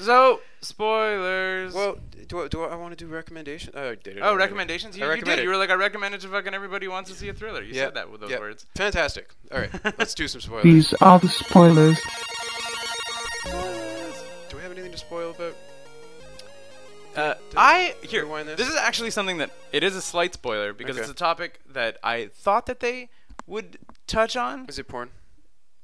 So 0.00 0.40
spoilers. 0.62 1.74
well, 1.74 1.98
do 2.26 2.42
I, 2.42 2.48
do 2.48 2.62
I, 2.64 2.74
want 2.74 2.96
to 2.96 3.04
do 3.04 3.06
recommendations? 3.08 3.74
Oh, 3.76 3.90
I 3.90 3.94
did 3.94 4.16
it. 4.16 4.20
oh, 4.20 4.28
already. 4.30 4.38
recommendations. 4.38 4.96
I 4.96 5.04
You, 5.04 5.14
you 5.16 5.22
did. 5.22 5.42
You 5.44 5.48
were 5.48 5.56
like, 5.56 5.70
I 5.70 5.74
recommend 5.74 6.14
it 6.16 6.22
to 6.22 6.28
fucking 6.28 6.54
everybody 6.54 6.86
who 6.86 6.92
wants 6.92 7.08
to 7.10 7.16
see 7.16 7.28
a 7.28 7.34
thriller. 7.34 7.62
You 7.62 7.74
Yeah, 7.74 7.84
said 7.86 7.94
that 7.94 8.10
with 8.10 8.20
those 8.20 8.30
yeah. 8.30 8.38
words. 8.40 8.66
Fantastic. 8.74 9.30
All 9.52 9.60
right, 9.60 9.70
let's 9.98 10.14
do 10.14 10.26
some 10.26 10.40
spoilers. 10.40 10.64
These 10.64 10.92
are 10.94 11.20
the 11.20 11.28
spoilers. 11.28 12.00
Do 13.50 14.56
we 14.56 14.62
have 14.62 14.72
anything 14.72 14.92
to 14.92 14.98
spoil 14.98 15.30
about? 15.30 15.54
Uh, 17.16 17.34
I 17.56 17.94
here. 18.02 18.24
this? 18.44 18.56
This 18.58 18.68
is 18.68 18.76
actually 18.76 19.10
something 19.10 19.38
that 19.38 19.50
it 19.72 19.82
is 19.82 19.96
a 19.96 20.02
slight 20.02 20.34
spoiler 20.34 20.72
because 20.72 20.96
Okay. 20.96 21.02
it's 21.02 21.10
a 21.10 21.14
topic 21.14 21.60
that 21.72 21.98
I 22.02 22.26
thought 22.32 22.66
that 22.66 22.80
they 22.80 23.08
would 23.46 23.78
touch 24.06 24.36
on. 24.36 24.66
Is 24.68 24.78
it 24.78 24.86
porn? 24.88 25.10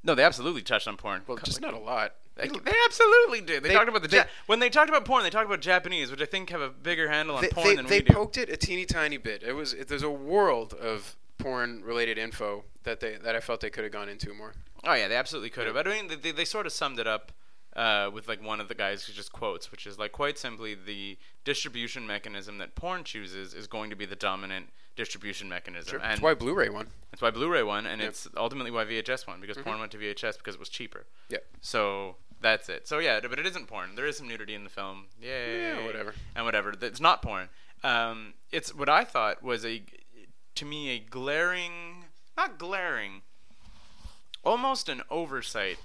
No, 0.03 0.15
they 0.15 0.23
absolutely 0.23 0.63
touched 0.63 0.87
on 0.87 0.97
porn. 0.97 1.23
Well, 1.27 1.39
just 1.39 1.61
like- 1.63 1.73
not 1.73 1.81
a 1.81 1.83
lot. 1.83 2.15
They, 2.37 2.49
they 2.49 2.73
absolutely 2.85 3.41
did. 3.41 3.63
They, 3.63 3.69
They- 3.69 3.75
talked 3.75 3.89
about 3.89 4.03
the 4.03 4.09
they- 4.09 4.17
Ja- 4.19 4.25
when 4.47 4.59
they 4.59 4.69
talked 4.69 4.89
about 4.91 5.05
porn. 5.05 5.23
They 5.23 5.31
talked 5.31 5.47
about 5.47 5.61
Japanese, 5.61 6.11
which 6.11 6.21
I 6.21 6.27
think 6.27 6.51
have 6.51 6.61
a 6.61 6.69
bigger 6.69 7.09
handle 7.09 7.37
on 7.37 7.43
They, 7.43 7.49
porn 7.49 7.69
they, 7.69 7.77
than 7.77 7.87
they 7.87 7.99
we 7.99 8.03
do. 8.03 8.09
They 8.09 8.15
poked 8.15 8.37
it 8.37 8.49
a 8.51 8.57
teeny 8.57 8.85
tiny 8.87 9.17
bit. 9.19 9.43
It 9.43 9.53
was 9.53 9.73
it, 9.73 9.89
there's 9.89 10.03
a 10.03 10.11
world 10.11 10.75
of 10.75 11.15
porn 11.39 11.83
related 11.85 12.19
info 12.19 12.65
that 12.83 12.99
they 13.01 13.17
that 13.17 13.35
I 13.37 13.41
felt 13.41 13.61
they 13.61 13.71
could 13.71 13.85
have 13.85 13.93
gone 13.93 14.09
into 14.09 14.35
more. 14.35 14.53
Oh 14.85 14.95
yeah, 14.95 15.07
they 15.09 15.15
absolutely 15.17 15.51
could 15.51 15.67
have. 15.67 15.77
I 15.77 15.83
mean, 15.85 16.11
they, 16.23 16.33
they 16.33 16.45
sort 16.45 16.67
of 16.67 16.73
summed 16.73 16.99
it 16.99 17.07
up 17.07 17.31
uh, 17.77 18.11
with 18.13 18.29
like 18.29 18.43
one 18.43 18.61
of 18.61 18.69
the 18.69 18.75
guys 18.75 19.05
who 19.05 19.13
just 19.13 19.33
quotes, 19.33 19.71
which 19.71 19.87
is 19.87 19.99
like 19.99 20.13
quite 20.13 20.39
simply 20.39 20.75
the 20.75 21.17
distribution 21.45 22.07
mechanism 22.07 22.59
that 22.59 22.75
porn 22.75 23.03
chooses 23.05 23.53
is 23.55 23.67
going 23.67 23.91
to 23.91 23.97
be 23.97 24.07
the 24.07 24.17
dominant 24.17 24.67
distribution 24.97 25.49
mechanism, 25.49 25.91
Sure. 25.91 25.99
and 26.01 26.11
That's 26.13 26.21
why 26.21 26.35
Blu-ray 26.35 26.69
won. 26.69 26.87
It's 27.13 27.21
why 27.21 27.31
Blu-ray 27.33 27.65
won, 27.65 27.85
and 27.85 28.01
Yep. 28.01 28.09
it's 28.11 28.29
ultimately 28.37 28.71
why 28.71 28.85
VHS 28.85 29.27
won 29.27 29.41
because 29.41 29.57
Mm-hmm. 29.57 29.65
porn 29.69 29.81
went 29.81 29.91
to 29.93 29.99
VHS 29.99 30.37
because 30.39 30.55
it 30.55 30.61
was 30.61 30.69
cheaper. 30.69 31.05
Yeah. 31.29 31.39
So 31.61 32.17
that's 32.41 32.69
it. 32.69 32.87
So 32.87 33.01
yeah, 33.01 33.19
but 33.29 33.39
it 33.41 33.47
isn't 33.47 33.67
porn. 33.67 33.97
There 33.97 34.07
is 34.07 34.19
some 34.19 34.29
nudity 34.29 34.55
in 34.55 34.63
the 34.63 34.71
film. 34.71 35.07
Yay. 35.21 35.63
Yeah, 35.63 35.85
whatever. 35.85 36.15
And 36.37 36.45
whatever. 36.45 36.73
It's 36.81 37.01
not 37.01 37.23
porn. 37.23 37.49
Um, 37.83 38.35
it's 38.53 38.73
what 38.73 38.89
I 38.89 39.03
thought 39.05 39.43
was 39.43 39.65
a, 39.65 39.83
to 40.55 40.65
me, 40.65 40.91
a 40.91 40.99
glaring, 41.01 42.05
not 42.37 42.57
glaring, 42.59 43.23
almost 44.45 44.89
an 44.89 45.03
oversight 45.11 45.79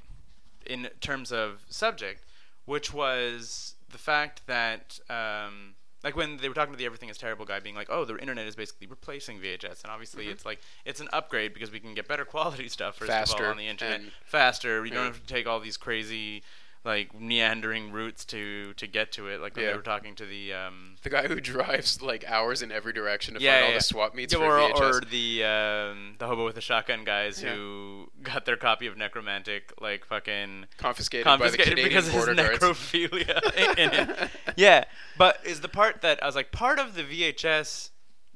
in 0.69 0.89
terms 1.01 1.31
of 1.31 1.63
subject, 1.69 2.23
which 2.65 2.93
was 2.93 3.75
the 3.89 3.97
fact 3.97 4.41
that. 4.47 4.99
Um, 5.09 5.75
like 6.01 6.15
when 6.15 6.37
they 6.37 6.47
were 6.47 6.55
talking 6.55 6.71
to 6.71 6.77
the 6.77 6.85
everything 6.85 7.09
is 7.09 7.17
terrible 7.17 7.43
guy 7.43 7.59
being 7.59 7.75
like 7.75 7.89
oh 7.89 8.05
the 8.05 8.17
internet 8.19 8.47
is 8.47 8.55
basically 8.55 8.87
replacing 8.87 9.37
vhs 9.37 9.83
and 9.83 9.91
obviously 9.91 10.23
Mm-hmm. 10.23 10.31
it's 10.31 10.45
like 10.45 10.61
it's 10.85 11.01
an 11.01 11.09
upgrade 11.11 11.53
because 11.53 11.71
we 11.71 11.79
can 11.81 11.93
get 11.93 12.07
better 12.07 12.23
quality 12.23 12.69
stuff 12.69 12.95
first 12.95 13.11
of 13.11 13.15
Faster 13.17 13.43
all 13.43 13.51
on 13.51 13.57
the 13.57 13.67
internet 13.67 13.99
faster 14.23 14.81
we 14.81 14.89
don't 14.91 15.03
have 15.07 15.19
to 15.19 15.27
take 15.27 15.45
all 15.45 15.59
these 15.59 15.75
crazy 15.75 16.41
like 16.85 17.13
meandering 17.19 17.91
routes 17.91 18.23
to 18.25 18.73
to 18.75 18.87
get 18.87 19.11
to 19.11 19.27
it 19.27 19.41
like 19.41 19.53
when 19.55 19.65
Yeah. 19.65 19.71
they 19.71 19.77
were 19.77 19.83
talking 19.83 20.15
to 20.15 20.25
the 20.25 20.53
um 20.53 20.95
The 21.03 21.09
guy 21.09 21.27
who 21.27 21.39
drives 21.41 22.01
like 22.01 22.23
hours 22.25 22.61
in 22.61 22.71
every 22.71 22.93
direction 22.93 23.33
to 23.35 23.41
yeah, 23.41 23.51
find 23.55 23.61
yeah, 23.63 23.67
all 23.73 23.77
the 23.79 23.83
swap 23.83 24.15
meets 24.15 24.33
or, 24.33 24.59
or 24.59 25.01
the 25.01 25.43
um, 25.43 26.15
the 26.19 26.25
hobo 26.27 26.45
with 26.45 26.55
the 26.55 26.61
shotgun 26.61 27.03
guys 27.03 27.39
who 27.39 28.09
got 28.23 28.45
their 28.45 28.55
copy 28.55 28.87
of 28.87 28.95
Nekromantik 28.95 29.63
like 29.81 30.05
fucking 30.05 30.67
confiscated, 30.77 31.25
confiscated 31.25 31.57
by 31.57 31.63
the 31.63 31.69
Canadian 31.81 31.87
because 31.89 32.07
of 32.07 32.13
border 32.13 32.33
guards. 32.35 32.59
necrophilia. 32.59 34.29
Yeah, 34.55 34.85
but 35.17 35.39
is 35.45 35.59
the 35.61 35.69
part 35.69 36.01
that 36.01 36.23
I 36.23 36.25
was 36.25 36.35
like 36.35 36.51
part 36.53 36.79
of 36.79 36.95
the 36.95 37.03
VHS 37.03 37.89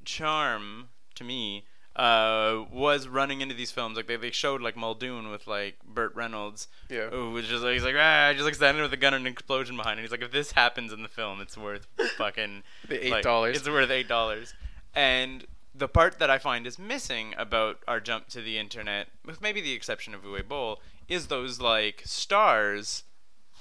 charm 0.05 0.89
to 1.15 1.23
me 1.23 1.65
uh, 1.95 2.63
was 2.71 3.07
running 3.07 3.41
into 3.41 3.53
these 3.53 3.71
films 3.71 3.95
like 3.97 4.07
they, 4.07 4.15
they 4.15 4.31
showed 4.31 4.61
like 4.61 4.75
Muldoon 4.75 5.29
with 5.29 5.45
like 5.45 5.75
Burt 5.85 6.15
Reynolds 6.15 6.67
Yeah. 6.89 7.09
who 7.09 7.31
was 7.31 7.47
just 7.47 7.63
like 7.63 7.73
he's 7.73 7.83
like 7.83 7.95
ah 7.97 8.31
just 8.33 8.45
like 8.45 8.55
standing 8.55 8.81
with 8.81 8.91
a 8.93 8.97
gun 8.97 9.13
and 9.13 9.27
an 9.27 9.31
explosion 9.31 9.77
behind 9.77 9.99
it 9.99 10.03
he's 10.03 10.11
like 10.11 10.23
if 10.23 10.31
this 10.31 10.53
happens 10.53 10.91
in 10.91 11.03
the 11.03 11.09
film 11.09 11.39
it's 11.39 11.55
worth 11.57 11.87
fucking 12.17 12.63
The 12.89 12.97
$8. 12.97 13.55
it's 13.55 13.69
worth 13.69 13.91
eight 13.91 14.07
dollars 14.07 14.53
and 14.95 15.45
the 15.75 15.87
part 15.87 16.19
that 16.19 16.29
I 16.29 16.37
find 16.39 16.65
is 16.67 16.77
missing 16.79 17.33
about 17.37 17.79
our 17.87 17.99
jump 17.99 18.27
to 18.29 18.41
the 18.41 18.57
internet 18.57 19.07
with 19.25 19.41
maybe 19.41 19.61
the 19.61 19.73
exception 19.73 20.13
of 20.15 20.23
Uwe 20.23 20.47
Boll 20.47 20.79
is 21.07 21.27
those 21.27 21.59
like 21.59 22.01
stars 22.05 23.03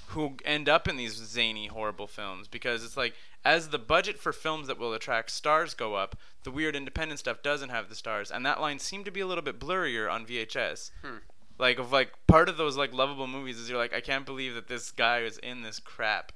who 0.07 0.35
end 0.45 0.69
up 0.69 0.87
in 0.87 0.95
these 0.95 1.15
zany, 1.15 1.65
horrible 1.67 2.05
films 2.05 2.47
because 2.47 2.83
it's 2.85 2.95
like 2.97 3.15
as 3.45 3.69
the 3.69 3.79
budget 3.79 4.17
for 4.19 4.31
films 4.31 4.67
that 4.67 4.77
will 4.79 4.93
attract 4.93 5.29
stars 5.31 5.73
go 5.73 5.95
up, 5.95 6.15
the 6.43 6.51
weird 6.51 6.75
independent 6.75 7.19
stuff 7.19 7.41
doesn't 7.43 7.69
have 7.69 7.89
the 7.89 7.95
stars, 7.95 8.31
and 8.31 8.45
that 8.45 8.61
line 8.61 8.79
seemed 8.79 9.05
to 9.05 9.11
be 9.11 9.19
a 9.19 9.27
little 9.27 9.43
bit 9.43 9.59
blurrier 9.59 10.11
on 10.11 10.25
VHS. 10.25 10.91
Hmm. 11.03 11.17
Like 11.59 11.77
of 11.77 11.91
like 11.91 12.11
part 12.27 12.49
of 12.49 12.57
those 12.57 12.77
like 12.77 12.93
lovable 12.93 13.27
movies 13.27 13.59
is 13.59 13.69
you're 13.69 13.77
like 13.77 13.93
I 13.93 14.01
can't 14.01 14.25
believe 14.25 14.55
that 14.55 14.67
this 14.67 14.91
guy 14.91 15.19
is 15.19 15.37
in 15.37 15.61
this 15.61 15.79
crap. 15.79 16.31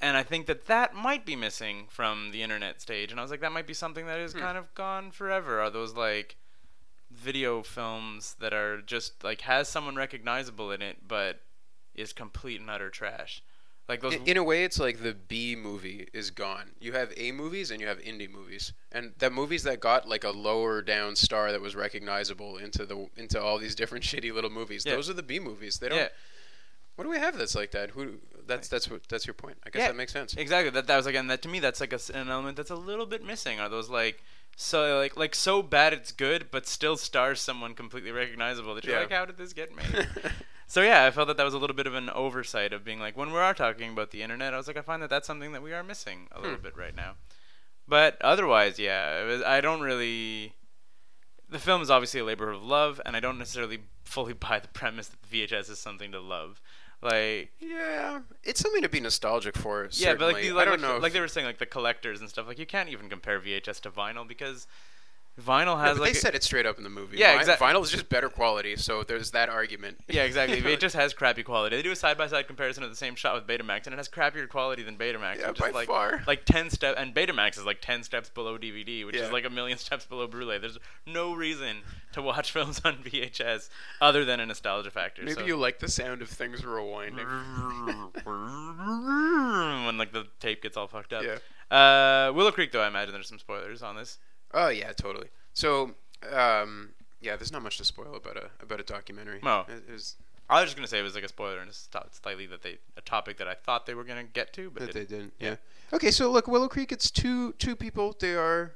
And 0.00 0.16
I 0.16 0.22
think 0.24 0.46
that 0.46 0.66
that 0.66 0.94
might 0.94 1.24
be 1.24 1.36
missing 1.36 1.86
from 1.88 2.30
the 2.32 2.42
internet 2.42 2.80
stage, 2.80 3.10
and 3.12 3.20
I 3.20 3.22
was 3.22 3.30
like, 3.30 3.40
that 3.40 3.52
might 3.52 3.66
be 3.68 3.74
something 3.74 4.06
that 4.06 4.18
is 4.20 4.32
Hmm. 4.32 4.40
kind 4.40 4.58
of 4.58 4.72
gone 4.74 5.10
forever. 5.12 5.60
Are 5.60 5.70
those 5.70 5.94
like 5.94 6.36
video 7.10 7.62
films 7.62 8.36
that 8.40 8.52
are 8.54 8.80
just 8.80 9.22
like 9.22 9.42
has 9.42 9.68
someone 9.68 9.96
recognizable 9.96 10.70
in 10.72 10.82
it, 10.82 11.06
but 11.06 11.40
is 11.94 12.12
complete 12.12 12.60
and 12.60 12.70
utter 12.70 12.90
trash. 12.90 13.42
Like 13.88 14.00
those. 14.00 14.14
In, 14.14 14.24
in 14.26 14.36
a 14.36 14.44
way, 14.44 14.64
it's 14.64 14.78
like 14.78 15.02
the 15.02 15.12
B 15.12 15.56
movie 15.56 16.08
is 16.12 16.30
gone. 16.30 16.70
You 16.80 16.92
have 16.92 17.12
A 17.16 17.32
movies 17.32 17.70
and 17.70 17.80
you 17.80 17.86
have 17.88 17.98
indie 17.98 18.30
movies, 18.30 18.72
and 18.92 19.12
the 19.18 19.28
movies 19.30 19.64
that 19.64 19.80
got 19.80 20.08
like 20.08 20.24
a 20.24 20.30
lower 20.30 20.82
down 20.82 21.16
star 21.16 21.50
that 21.52 21.60
was 21.60 21.74
recognizable 21.74 22.56
into 22.58 22.86
the 22.86 23.08
into 23.16 23.40
all 23.42 23.58
these 23.58 23.74
different 23.74 24.04
shitty 24.10 24.32
little 24.32 24.50
movies. 24.50 24.86
Yeah. 24.86 24.94
Those 24.94 25.10
are 25.10 25.14
the 25.14 25.22
B 25.22 25.38
movies. 25.40 25.78
They 25.78 25.88
don't. 25.88 25.98
yeah, 25.98 26.08
What 26.94 27.04
do 27.04 27.10
we 27.10 27.18
have 27.18 27.36
that's 27.36 27.54
like 27.56 27.72
that? 27.72 27.90
Who? 27.90 28.14
That's 28.46 28.68
that's 28.68 28.88
what 28.90 29.02
that's 29.08 29.26
your 29.26 29.34
point. 29.34 29.56
I 29.66 29.70
guess 29.70 29.80
Yeah. 29.80 29.88
that 29.88 29.96
makes 29.96 30.12
sense. 30.12 30.34
exactly. 30.36 30.70
That 30.70 30.86
that 30.86 30.96
was 30.96 31.06
again 31.06 31.26
that 31.26 31.42
to 31.42 31.48
me 31.48 31.58
that's 31.60 31.80
like 31.80 31.92
a 31.92 31.98
an 32.14 32.28
element 32.28 32.56
that's 32.56 32.70
a 32.70 32.76
little 32.76 33.06
bit 33.06 33.24
missing. 33.24 33.58
Are 33.60 33.68
those 33.68 33.90
like 33.90 34.22
so 34.56 34.98
like 34.98 35.16
like 35.16 35.34
so 35.34 35.60
bad 35.62 35.92
it's 35.92 36.12
good, 36.12 36.46
but 36.52 36.66
still 36.68 36.96
stars 36.96 37.40
someone 37.40 37.74
completely 37.74 38.12
recognizable 38.12 38.74
that 38.76 38.84
you're 38.84 38.94
Yeah. 38.94 39.00
like, 39.02 39.10
how 39.12 39.24
did 39.24 39.38
this 39.38 39.52
get 39.52 39.74
made? 39.74 40.08
So 40.72 40.80
yeah, 40.80 41.04
I 41.04 41.10
felt 41.10 41.28
that 41.28 41.36
that 41.36 41.44
was 41.44 41.52
a 41.52 41.58
little 41.58 41.76
bit 41.76 41.86
of 41.86 41.94
an 41.94 42.08
oversight 42.08 42.72
of 42.72 42.82
being 42.82 42.98
like 42.98 43.14
when 43.14 43.30
we 43.30 43.38
are 43.38 43.52
talking 43.52 43.90
about 43.92 44.10
the 44.10 44.22
internet, 44.22 44.54
I 44.54 44.56
was 44.56 44.66
like, 44.66 44.78
I 44.78 44.80
find 44.80 45.02
that 45.02 45.10
that's 45.10 45.26
something 45.26 45.52
that 45.52 45.62
we 45.62 45.74
are 45.74 45.82
missing 45.82 46.28
a 46.32 46.40
little 46.40 46.56
Hmm. 46.56 46.62
bit 46.62 46.78
right 46.78 46.96
now. 46.96 47.16
But 47.86 48.16
otherwise, 48.22 48.78
yeah, 48.78 49.20
it 49.20 49.26
was, 49.26 49.42
I 49.42 49.60
don't 49.60 49.82
really. 49.82 50.54
The 51.50 51.58
film 51.58 51.82
is 51.82 51.90
obviously 51.90 52.20
a 52.20 52.24
labor 52.24 52.48
of 52.50 52.62
love, 52.64 53.02
and 53.04 53.14
I 53.14 53.20
don't 53.20 53.38
necessarily 53.38 53.80
fully 54.06 54.32
buy 54.46 54.60
the 54.60 54.68
premise 54.68 55.08
that 55.08 55.20
VHS 55.30 55.68
is 55.68 55.78
something 55.78 56.10
to 56.12 56.20
love. 56.20 56.62
Like, 57.02 57.50
yeah, 57.60 58.20
it's 58.42 58.60
something 58.60 58.80
to 58.80 58.88
be 58.88 59.00
nostalgic 59.00 59.58
for. 59.58 59.88
yeah, 59.90 60.14
but 60.14 60.32
like, 60.32 60.42
the, 60.42 60.52
like, 60.52 60.68
I 60.68 60.70
don't 60.70 60.80
like, 60.80 60.90
know. 60.90 60.96
like 60.96 61.08
if- 61.08 61.12
they 61.12 61.20
were 61.20 61.28
saying, 61.28 61.44
like 61.46 61.58
the 61.58 61.66
collectors 61.66 62.20
and 62.22 62.30
stuff. 62.30 62.46
Like, 62.46 62.58
you 62.58 62.64
can't 62.64 62.88
even 62.88 63.10
compare 63.10 63.38
VHS 63.38 63.80
to 63.82 63.90
vinyl 63.90 64.26
because 64.26 64.66
Vinyl 65.40 65.76
Yeah, 65.76 65.80
has 65.86 65.96
but 65.96 66.02
like 66.02 66.12
they 66.12 66.18
a- 66.18 66.20
said 66.20 66.34
it 66.34 66.42
straight 66.42 66.66
up 66.66 66.76
in 66.76 66.84
the 66.84 66.90
movie. 66.90 67.16
Yeah, 67.16 67.32
Vi- 67.32 67.40
exact- 67.40 67.60
Vinyl 67.62 67.82
is 67.82 67.90
just 67.90 68.08
better 68.10 68.28
quality, 68.28 68.76
so 68.76 69.02
there's 69.02 69.30
that 69.30 69.48
argument. 69.48 69.98
Yeah, 70.06 70.24
exactly. 70.24 70.58
it 70.58 70.78
just 70.78 70.94
has 71.02 71.14
crappy 71.14 71.42
quality. 71.42 71.74
They 71.76 71.82
do 71.82 71.90
a 71.90 71.96
side 71.96 72.18
by 72.18 72.26
side 72.26 72.46
comparison 72.46 72.82
of 72.82 72.90
the 72.90 72.96
same 72.96 73.14
shot 73.14 73.34
with 73.34 73.46
Betamax, 73.46 73.86
and 73.86 73.94
it 73.94 73.96
has 73.96 74.10
crappier 74.10 74.46
quality 74.46 74.82
than 74.82 74.98
Betamax. 74.98 75.38
Yeah, 75.38 75.48
which 75.48 75.58
by 75.58 75.68
is 75.68 75.74
like, 75.74 75.88
far. 75.88 76.22
Like 76.26 76.44
ten 76.44 76.68
step, 76.68 76.96
and 76.98 77.14
Betamax 77.14 77.56
is 77.56 77.64
like 77.64 77.80
ten 77.80 78.02
steps 78.02 78.28
below 78.28 78.58
DVD, 78.58 79.06
which 79.06 79.16
Yeah. 79.16 79.22
is 79.22 79.32
like 79.32 79.46
a 79.46 79.50
million 79.50 79.78
steps 79.86 80.04
below 80.04 80.26
Blu-ray. 80.26 80.58
There's 80.58 80.78
no 81.06 81.32
reason 81.34 81.78
to 82.12 82.20
watch 82.20 82.52
films 82.52 82.82
on 82.84 82.96
VHS 82.96 83.70
other 84.02 84.26
than 84.26 84.38
a 84.38 84.44
nostalgia 84.44 84.90
factor. 84.90 85.22
Maybe 85.22 85.34
so. 85.40 85.46
you 85.46 85.56
like 85.56 85.78
the 85.78 85.88
sound 85.88 86.20
of 86.20 86.28
things 86.28 86.60
rewinding. 86.60 87.26
when 89.86 89.96
like 89.98 90.12
the 90.12 90.26
tape 90.40 90.62
gets 90.62 90.76
all 90.76 90.88
fucked 90.88 91.12
up. 91.12 91.24
Yeah. 91.24 91.38
Uh, 91.70 92.32
Willow 92.34 92.50
Creek, 92.52 92.70
though, 92.70 92.82
I 92.82 92.88
imagine 92.88 93.14
there's 93.14 93.28
some 93.28 93.38
spoilers 93.38 93.82
on 93.82 93.96
this. 93.96 94.18
Oh 94.54 94.68
yeah, 94.68 94.92
totally. 94.92 95.28
So, 95.54 95.94
um, 96.30 96.90
yeah, 97.20 97.36
there's 97.36 97.52
not 97.52 97.62
much 97.62 97.78
to 97.78 97.84
spoil 97.84 98.14
about 98.16 98.36
a 98.36 98.50
about 98.62 98.80
a 98.80 98.84
documentary. 98.84 99.40
No. 99.42 99.64
It- 99.68 99.84
it 99.88 99.92
was- 99.92 100.16
I 100.50 100.60
was 100.60 100.64
just 100.64 100.76
gonna 100.76 100.88
say 100.88 100.98
it 100.98 101.02
was 101.02 101.14
like 101.14 101.24
a 101.24 101.28
spoiler 101.28 101.60
and 101.60 101.68
it's 101.70 101.88
slightly 102.20 102.44
that 102.46 102.62
they 102.62 102.78
a 102.96 103.00
topic 103.00 103.38
that 103.38 103.48
I 103.48 103.54
thought 103.54 103.86
they 103.86 103.94
were 103.94 104.04
gonna 104.04 104.24
get 104.24 104.52
to, 104.54 104.70
but 104.70 104.80
that 104.80 104.92
they 104.92 105.00
didn't. 105.06 105.38
didn't. 105.38 105.60
Yeah. 105.90 105.96
Okay, 105.96 106.10
so 106.10 106.30
look, 106.30 106.46
Willow 106.46 106.68
Creek. 106.68 106.92
It's 106.92 107.10
two 107.10 107.52
two 107.54 107.74
people. 107.76 108.14
They 108.18 108.34
are 108.34 108.74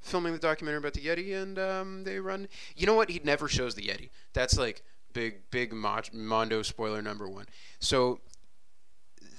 filming 0.00 0.32
the 0.34 0.38
documentary 0.38 0.78
about 0.78 0.92
the 0.94 1.00
Yeti, 1.00 1.34
and 1.34 1.58
um, 1.58 2.04
they 2.04 2.18
run. 2.20 2.48
You 2.76 2.86
know 2.86 2.94
what? 2.94 3.08
He 3.10 3.20
never 3.24 3.48
shows 3.48 3.74
the 3.76 3.82
Yeti. 3.82 4.10
That's 4.34 4.58
like 4.58 4.82
big 5.14 5.48
big 5.50 5.72
Mondo 5.72 6.62
spoiler 6.62 7.00
number 7.00 7.28
one. 7.28 7.46
So 7.80 8.20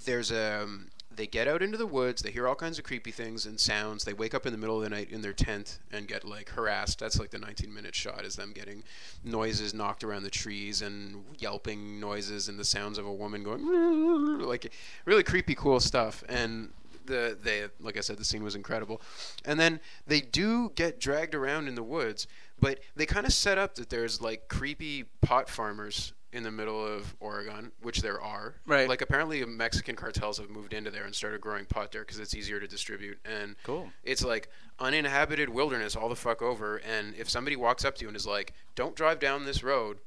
there's 0.05 0.31
a. 0.31 0.63
Um, 0.63 0.89
they 1.17 1.27
get 1.27 1.47
out 1.47 1.63
into 1.63 1.77
the 1.77 1.87
woods. 1.87 2.21
They 2.21 2.31
hear 2.31 2.47
all 2.47 2.55
kinds 2.55 2.77
of 2.77 2.85
creepy 2.85 3.11
things 3.11 3.45
and 3.45 3.59
sounds. 3.59 4.03
They 4.03 4.13
wake 4.13 4.35
up 4.35 4.45
in 4.45 4.53
the 4.53 4.57
middle 4.57 4.77
of 4.77 4.83
the 4.83 4.89
night 4.89 5.11
in 5.11 5.21
their 5.21 5.33
tent 5.33 5.79
and 5.91 6.07
get 6.07 6.23
like 6.23 6.49
harassed. 6.49 6.99
That's 6.99 7.19
like 7.19 7.31
the 7.31 7.39
19 7.39 7.73
minute 7.73 7.95
shot 7.95 8.23
is 8.23 8.35
them 8.35 8.53
getting 8.53 8.83
noises 9.23 9.73
knocked 9.73 10.03
around 10.03 10.23
the 10.23 10.29
trees 10.29 10.81
and 10.81 11.25
yelping 11.39 11.99
noises 11.99 12.47
and 12.47 12.59
the 12.59 12.63
sounds 12.63 12.97
of 12.97 13.05
a 13.05 13.13
woman 13.13 13.43
going 13.43 14.39
like 14.41 14.71
really 15.05 15.23
creepy 15.23 15.55
cool 15.55 15.79
stuff. 15.79 16.23
And 16.29 16.69
the 17.07 17.37
they 17.41 17.65
like 17.79 17.97
I 17.97 18.01
said 18.01 18.17
the 18.17 18.25
scene 18.25 18.43
was 18.43 18.55
incredible. 18.55 19.01
And 19.43 19.59
then 19.59 19.79
they 20.05 20.21
do 20.21 20.71
get 20.75 20.99
dragged 20.99 21.33
around 21.33 21.67
in 21.67 21.73
the 21.73 21.83
woods, 21.83 22.27
but 22.59 22.79
they 22.95 23.07
kind 23.07 23.25
of 23.25 23.33
set 23.33 23.57
up 23.57 23.75
that 23.75 23.89
there's 23.89 24.21
like 24.21 24.47
creepy 24.49 25.05
pot 25.21 25.49
farmers 25.49 26.13
in 26.33 26.43
the 26.43 26.51
middle 26.51 26.85
of 26.85 27.15
Oregon, 27.21 27.71
which 27.81 28.01
there 28.01 28.21
are. 28.21 28.55
Right. 28.65 28.87
Like 28.89 29.01
apparently 29.01 29.43
Mexican 29.45 29.95
cartels 29.95 30.37
have 30.39 30.49
moved 30.49 30.73
into 30.73 30.91
there 30.91 31.05
and 31.05 31.15
started 31.15 31.39
growing 31.39 31.65
pot 31.65 31.91
there 31.93 32.01
because 32.01 32.19
it's 32.19 32.35
easier 32.35 32.59
to 32.59 32.67
distribute 32.67 33.17
and 33.25 33.55
Cool. 33.63 33.91
it's 34.03 34.23
like 34.23 34.49
uninhabited 34.79 35.49
wilderness 35.49 35.95
all 35.95 36.09
the 36.09 36.15
fuck 36.15 36.41
over 36.41 36.77
and 36.77 37.15
if 37.15 37.29
somebody 37.29 37.55
walks 37.55 37.83
up 37.85 37.95
to 37.95 38.01
you 38.03 38.07
and 38.09 38.15
is 38.17 38.27
like 38.27 38.53
don't 38.75 38.95
drive 38.95 39.19
down 39.19 39.45
this 39.45 39.63
road 39.63 39.97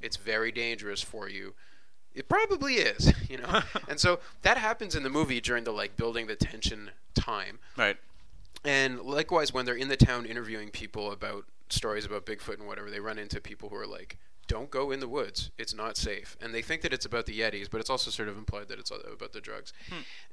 it's 0.00 0.16
very 0.16 0.50
dangerous 0.50 1.00
for 1.02 1.28
you 1.28 1.54
it 2.14 2.28
probably 2.28 2.74
is 2.76 3.12
you 3.30 3.36
know 3.38 3.60
and 3.88 4.00
so 4.00 4.18
that 4.42 4.56
happens 4.58 4.96
in 4.96 5.02
the 5.04 5.10
movie 5.10 5.40
during 5.40 5.64
the 5.64 5.70
like 5.70 5.96
building 5.96 6.26
the 6.26 6.34
tension 6.34 6.90
time 7.14 7.58
Right. 7.76 7.96
and 8.64 9.00
likewise 9.02 9.52
when 9.52 9.66
they're 9.66 9.74
in 9.76 9.88
the 9.88 9.96
town 9.96 10.24
interviewing 10.26 10.70
people 10.70 11.12
about 11.12 11.44
stories 11.68 12.04
about 12.04 12.26
bigfoot 12.26 12.58
and 12.58 12.66
whatever 12.66 12.90
they 12.90 13.00
run 13.00 13.18
into 13.18 13.40
people 13.40 13.68
who 13.68 13.76
are 13.76 13.86
like 13.86 14.18
don't 14.48 14.70
go 14.70 14.90
in 14.90 15.00
the 15.00 15.08
woods. 15.08 15.50
It's 15.58 15.74
not 15.74 15.96
safe. 15.96 16.36
And 16.40 16.54
they 16.54 16.62
think 16.62 16.82
that 16.82 16.92
it's 16.92 17.06
about 17.06 17.26
the 17.26 17.38
yetis 17.38 17.68
but 17.70 17.80
it's 17.80 17.90
also 17.90 18.10
sort 18.10 18.28
of 18.28 18.36
implied 18.36 18.68
that 18.68 18.78
it's 18.78 18.90
about 18.90 19.32
the 19.32 19.40
drugs. 19.40 19.72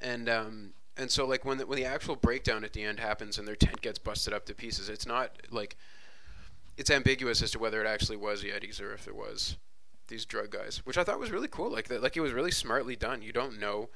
And 0.01 0.27
um 0.29 0.73
and 0.97 1.09
so 1.09 1.25
like 1.25 1.45
when 1.45 1.57
the, 1.59 1.65
when 1.65 1.77
the 1.77 1.85
actual 1.85 2.15
breakdown 2.15 2.63
at 2.63 2.73
the 2.73 2.83
end 2.83 2.99
happens 2.99 3.37
and 3.37 3.47
their 3.47 3.55
tent 3.55 3.81
gets 3.81 3.97
busted 3.99 4.33
up 4.33 4.45
to 4.47 4.53
pieces 4.53 4.89
it's 4.89 5.05
not 5.05 5.31
like 5.49 5.77
it's 6.77 6.89
ambiguous 6.89 7.41
as 7.41 7.51
to 7.51 7.59
whether 7.59 7.81
it 7.81 7.87
actually 7.87 8.17
was 8.17 8.43
yetis 8.43 8.81
or 8.81 8.93
if 8.93 9.07
it 9.07 9.15
was 9.15 9.55
these 10.09 10.25
drug 10.25 10.49
guys 10.49 10.81
which 10.85 10.97
i 10.97 11.03
thought 11.03 11.19
was 11.19 11.31
really 11.31 11.47
cool. 11.47 11.71
Like 11.71 11.87
that 11.87 12.01
like 12.03 12.17
it 12.17 12.21
was 12.21 12.33
really 12.33 12.51
smartly 12.51 12.95
done. 12.95 13.21
You 13.21 13.31
don't 13.31 13.59
know 13.59 13.89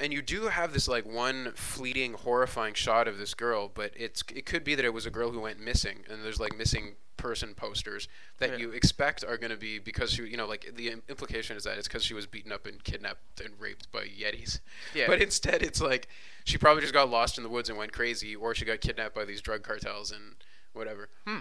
and 0.00 0.12
you 0.12 0.22
do 0.22 0.48
have 0.48 0.72
this 0.72 0.88
like 0.88 1.04
one 1.06 1.52
fleeting 1.54 2.14
horrifying 2.14 2.74
shot 2.74 3.06
of 3.06 3.18
this 3.18 3.34
girl 3.34 3.70
but 3.72 3.92
it's 3.96 4.22
it 4.34 4.46
could 4.46 4.64
be 4.64 4.74
that 4.74 4.84
it 4.84 4.92
was 4.94 5.06
a 5.06 5.10
girl 5.10 5.30
who 5.30 5.40
went 5.40 5.60
missing 5.60 5.98
and 6.10 6.24
there's 6.24 6.40
like 6.40 6.56
missing 6.56 6.94
person 7.16 7.54
posters 7.54 8.08
that 8.38 8.52
Yeah. 8.52 8.56
you 8.56 8.70
expect 8.70 9.22
are 9.24 9.36
going 9.36 9.50
to 9.50 9.56
be 9.58 9.78
because 9.78 10.10
she 10.12 10.22
you 10.24 10.38
know 10.38 10.46
like 10.46 10.72
the 10.74 10.88
implication 11.08 11.54
is 11.56 11.64
that 11.64 11.76
it's 11.76 11.86
because 11.86 12.02
she 12.02 12.14
was 12.14 12.26
beaten 12.26 12.50
up 12.50 12.66
and 12.66 12.82
kidnapped 12.82 13.40
and 13.44 13.52
raped 13.60 13.92
by 13.92 14.04
yetis 14.04 14.60
Yeah. 14.94 15.06
but 15.06 15.20
instead 15.20 15.62
it's 15.62 15.82
like 15.82 16.08
she 16.44 16.56
probably 16.56 16.80
just 16.80 16.94
got 16.94 17.10
lost 17.10 17.36
in 17.36 17.44
the 17.44 17.50
woods 17.50 17.68
and 17.68 17.76
went 17.76 17.92
crazy 17.92 18.34
or 18.34 18.54
she 18.54 18.64
got 18.64 18.80
kidnapped 18.80 19.14
by 19.14 19.26
these 19.26 19.42
drug 19.42 19.62
cartels 19.62 20.10
and 20.10 20.36
whatever 20.72 21.10
Hmm. 21.26 21.40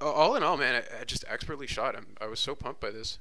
All 0.00 0.36
in 0.36 0.44
all 0.44 0.56
man 0.56 0.76
I, 0.76 1.00
I 1.00 1.04
just 1.04 1.24
expertly 1.28 1.66
shot 1.66 1.96
him 1.96 2.14
i 2.20 2.26
was 2.26 2.38
so 2.38 2.54
pumped 2.54 2.80
by 2.80 2.90
this 2.90 3.18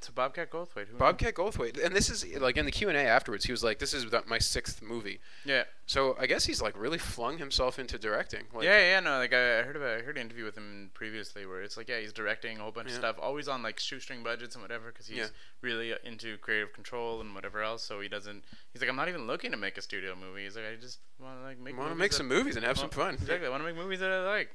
So 0.00 0.12
Bobcat 0.14 0.50
Goldthwait. 0.50 0.88
Who 0.88 0.96
bobcat 0.96 1.34
goldthwait 1.34 1.82
and 1.84 1.94
this 1.94 2.08
is 2.10 2.24
like 2.40 2.56
in 2.56 2.64
the 2.64 2.70
q&a 2.70 2.92
afterwards 2.94 3.44
he 3.44 3.52
was 3.52 3.62
like 3.64 3.78
this 3.78 3.92
is 3.94 4.06
my 4.26 4.38
sixth 4.38 4.80
movie 4.82 5.20
Yeah. 5.44 5.64
so 5.86 6.16
I 6.18 6.26
guess 6.26 6.44
he's 6.44 6.60
like 6.62 6.78
really 6.78 6.98
flung 6.98 7.38
himself 7.38 7.78
into 7.78 7.98
directing. 7.98 8.44
Like, 8.52 8.64
yeah, 8.64 8.78
yeah, 8.80 9.00
no, 9.00 9.18
like 9.18 9.32
I 9.32 9.60
I 9.60 9.62
heard 9.62 9.76
about, 9.76 9.98
I 9.98 10.02
heard 10.02 10.16
an 10.16 10.22
interview 10.22 10.44
with 10.44 10.56
him 10.56 10.90
previously 10.94 11.46
where 11.46 11.62
it's 11.62 11.76
like, 11.76 11.88
yeah, 11.88 12.00
he's 12.00 12.12
directing 12.12 12.58
a 12.58 12.62
whole 12.62 12.72
bunch 12.72 12.88
Yeah. 12.88 12.94
of 12.94 12.98
stuff, 13.00 13.16
always 13.20 13.48
on 13.48 13.62
like 13.62 13.78
shoestring 13.80 14.22
budgets 14.22 14.54
and 14.54 14.62
whatever, 14.62 14.88
because 14.92 15.06
he's 15.06 15.18
Yeah. 15.18 15.26
really 15.62 15.92
uh, 15.92 15.96
into 16.04 16.36
creative 16.38 16.72
control 16.72 17.20
and 17.20 17.34
whatever 17.34 17.62
else. 17.62 17.82
So 17.82 18.00
he 18.00 18.08
doesn't. 18.08 18.44
He's 18.72 18.82
like, 18.82 18.90
I'm 18.90 18.96
not 18.96 19.08
even 19.08 19.26
looking 19.26 19.50
to 19.52 19.56
make 19.56 19.76
a 19.78 19.82
studio 19.82 20.14
movie. 20.14 20.44
He's 20.44 20.56
like, 20.56 20.64
I 20.72 20.76
just 20.80 20.98
want 21.20 21.38
to 21.40 21.44
like 21.44 21.58
make. 21.58 21.76
want 21.76 21.90
to 21.90 21.96
make 21.96 22.12
some 22.12 22.28
movies 22.28 22.56
and 22.56 22.64
have 22.64 22.78
some 22.78 22.90
fun. 22.90 23.14
Exactly, 23.14 23.46
I 23.46 23.50
want 23.50 23.62
to 23.62 23.66
make 23.66 23.76
movies 23.76 24.00
that 24.00 24.10
I 24.10 24.20
like. 24.24 24.50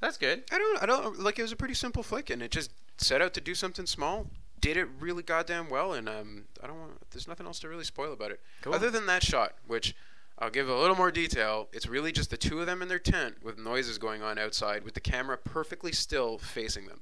That's 0.00 0.16
good. 0.16 0.44
I 0.50 0.58
don't. 0.58 0.82
I 0.82 0.86
don't 0.86 1.18
like. 1.20 1.38
It 1.38 1.42
was 1.42 1.52
a 1.52 1.56
pretty 1.56 1.74
simple 1.74 2.02
flick, 2.02 2.30
and 2.30 2.42
it 2.42 2.50
just 2.50 2.70
set 3.00 3.20
out 3.22 3.34
to 3.34 3.40
do 3.40 3.54
something 3.54 3.86
small. 3.86 4.26
Did 4.60 4.76
it 4.76 4.88
really 4.98 5.22
goddamn 5.22 5.70
well, 5.70 5.94
and 5.94 6.08
um, 6.08 6.44
I 6.62 6.66
don't 6.66 6.78
want. 6.78 7.10
There's 7.10 7.26
nothing 7.26 7.46
else 7.46 7.58
to 7.60 7.68
really 7.68 7.84
spoil 7.84 8.12
about 8.12 8.30
it, 8.30 8.40
Cool. 8.60 8.74
other 8.74 8.90
than 8.90 9.06
that 9.06 9.22
shot, 9.22 9.54
which 9.66 9.94
I'll 10.38 10.50
give 10.50 10.68
a 10.68 10.76
little 10.78 10.96
more 10.96 11.10
detail. 11.10 11.68
It's 11.72 11.86
really 11.86 12.12
just 12.12 12.28
the 12.30 12.36
two 12.36 12.60
of 12.60 12.66
them 12.66 12.82
in 12.82 12.88
their 12.88 12.98
tent 12.98 13.42
with 13.42 13.58
noises 13.58 13.96
going 13.98 14.22
on 14.22 14.38
outside, 14.38 14.84
with 14.84 14.94
the 14.94 15.00
camera 15.00 15.38
perfectly 15.38 15.92
still 15.92 16.36
facing 16.38 16.86
them. 16.86 17.00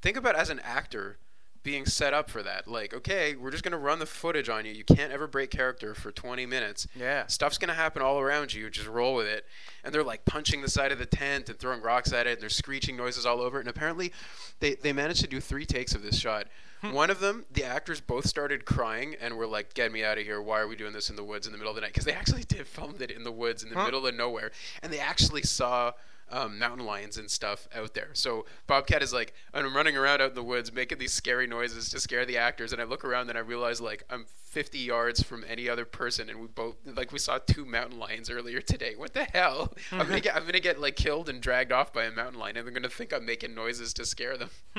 Think 0.00 0.16
about 0.16 0.36
as 0.36 0.50
an 0.50 0.60
actor 0.60 1.18
being 1.64 1.86
set 1.86 2.14
up 2.14 2.30
for 2.30 2.42
that. 2.42 2.68
Like, 2.68 2.94
okay, 2.94 3.34
we're 3.34 3.50
just 3.50 3.64
gonna 3.64 3.78
run 3.78 3.98
the 3.98 4.06
footage 4.06 4.48
on 4.48 4.64
you. 4.66 4.72
You 4.72 4.84
can't 4.84 5.10
ever 5.10 5.26
break 5.26 5.50
character 5.50 5.94
for 5.94 6.12
20 6.12 6.46
minutes. 6.46 6.86
Yeah. 6.94 7.26
Stuff's 7.26 7.58
gonna 7.58 7.74
happen 7.74 8.02
all 8.02 8.20
around 8.20 8.52
you. 8.54 8.70
Just 8.70 8.86
roll 8.86 9.14
with 9.16 9.26
it. 9.26 9.46
And 9.82 9.92
they're 9.92 10.04
like 10.04 10.24
punching 10.26 10.60
the 10.62 10.68
side 10.68 10.92
of 10.92 10.98
the 10.98 11.06
tent 11.06 11.48
and 11.48 11.58
throwing 11.58 11.80
rocks 11.80 12.12
at 12.12 12.26
it. 12.28 12.34
And 12.34 12.42
there's 12.42 12.54
screeching 12.54 12.96
noises 12.96 13.26
all 13.26 13.40
over 13.40 13.56
it. 13.58 13.62
And 13.62 13.68
apparently, 13.70 14.12
they 14.60 14.74
they 14.76 14.92
managed 14.92 15.22
to 15.22 15.26
do 15.26 15.40
three 15.40 15.66
takes 15.66 15.94
of 15.94 16.02
this 16.02 16.18
shot. 16.18 16.46
Hmm. 16.82 16.92
One 16.92 17.08
of 17.10 17.18
them, 17.20 17.46
the 17.50 17.64
actors 17.64 18.00
both 18.02 18.28
started 18.28 18.66
crying 18.66 19.16
and 19.18 19.38
were 19.38 19.46
like, 19.46 19.72
"Get 19.72 19.90
me 19.90 20.04
out 20.04 20.18
of 20.18 20.24
here! 20.24 20.40
Why 20.42 20.60
are 20.60 20.68
we 20.68 20.76
doing 20.76 20.92
this 20.92 21.08
in 21.08 21.16
the 21.16 21.24
woods 21.24 21.46
in 21.46 21.52
the 21.52 21.58
middle 21.58 21.70
of 21.70 21.76
the 21.76 21.80
night?" 21.80 21.92
Because 21.94 22.04
they 22.04 22.12
actually 22.12 22.44
did 22.44 22.66
filmed 22.66 23.00
it 23.00 23.10
in 23.10 23.24
the 23.24 23.32
woods 23.32 23.62
in 23.62 23.70
the 23.70 23.74
Huh. 23.74 23.86
middle 23.86 24.06
of 24.06 24.14
nowhere, 24.14 24.50
and 24.82 24.92
they 24.92 24.98
actually 25.00 25.42
saw 25.42 25.92
um, 26.30 26.58
mountain 26.58 26.84
lions 26.86 27.16
and 27.16 27.30
stuff 27.30 27.68
out 27.74 27.94
there. 27.94 28.08
So 28.14 28.44
Bobcat 28.66 29.02
is 29.02 29.12
like, 29.12 29.34
I'm 29.52 29.74
running 29.76 29.96
around 29.96 30.20
out 30.20 30.30
in 30.30 30.34
the 30.34 30.42
woods 30.42 30.72
making 30.72 30.98
these 30.98 31.12
scary 31.12 31.46
noises 31.46 31.88
to 31.90 32.00
scare 32.00 32.24
the 32.26 32.38
actors, 32.38 32.72
and 32.72 32.80
I 32.80 32.84
look 32.84 33.04
around 33.04 33.28
and 33.28 33.38
I 33.38 33.42
realize 33.42 33.80
like 33.80 34.04
I'm 34.10 34.26
50 34.26 34.78
yards 34.78 35.22
from 35.22 35.44
any 35.48 35.68
other 35.68 35.84
person, 35.84 36.28
and 36.30 36.40
we 36.40 36.46
both 36.46 36.76
like 36.86 37.12
we 37.12 37.18
saw 37.18 37.38
two 37.38 37.64
mountain 37.64 37.98
lions 37.98 38.30
earlier 38.30 38.60
today. 38.60 38.94
What 38.96 39.12
the 39.12 39.24
hell? 39.24 39.72
I'm 39.92 40.06
gonna 40.06 40.20
get 40.20 40.34
I'm 40.36 40.46
gonna 40.46 40.60
get 40.60 40.80
like 40.80 40.96
killed 40.96 41.28
and 41.28 41.40
dragged 41.40 41.72
off 41.72 41.92
by 41.92 42.04
a 42.04 42.10
mountain 42.12 42.38
lion, 42.40 42.56
and 42.56 42.66
they're 42.66 42.74
gonna 42.74 42.88
think 42.88 43.12
I'm 43.12 43.26
making 43.26 43.54
noises 43.54 43.92
to 43.94 44.06
scare 44.06 44.36
them. 44.36 44.50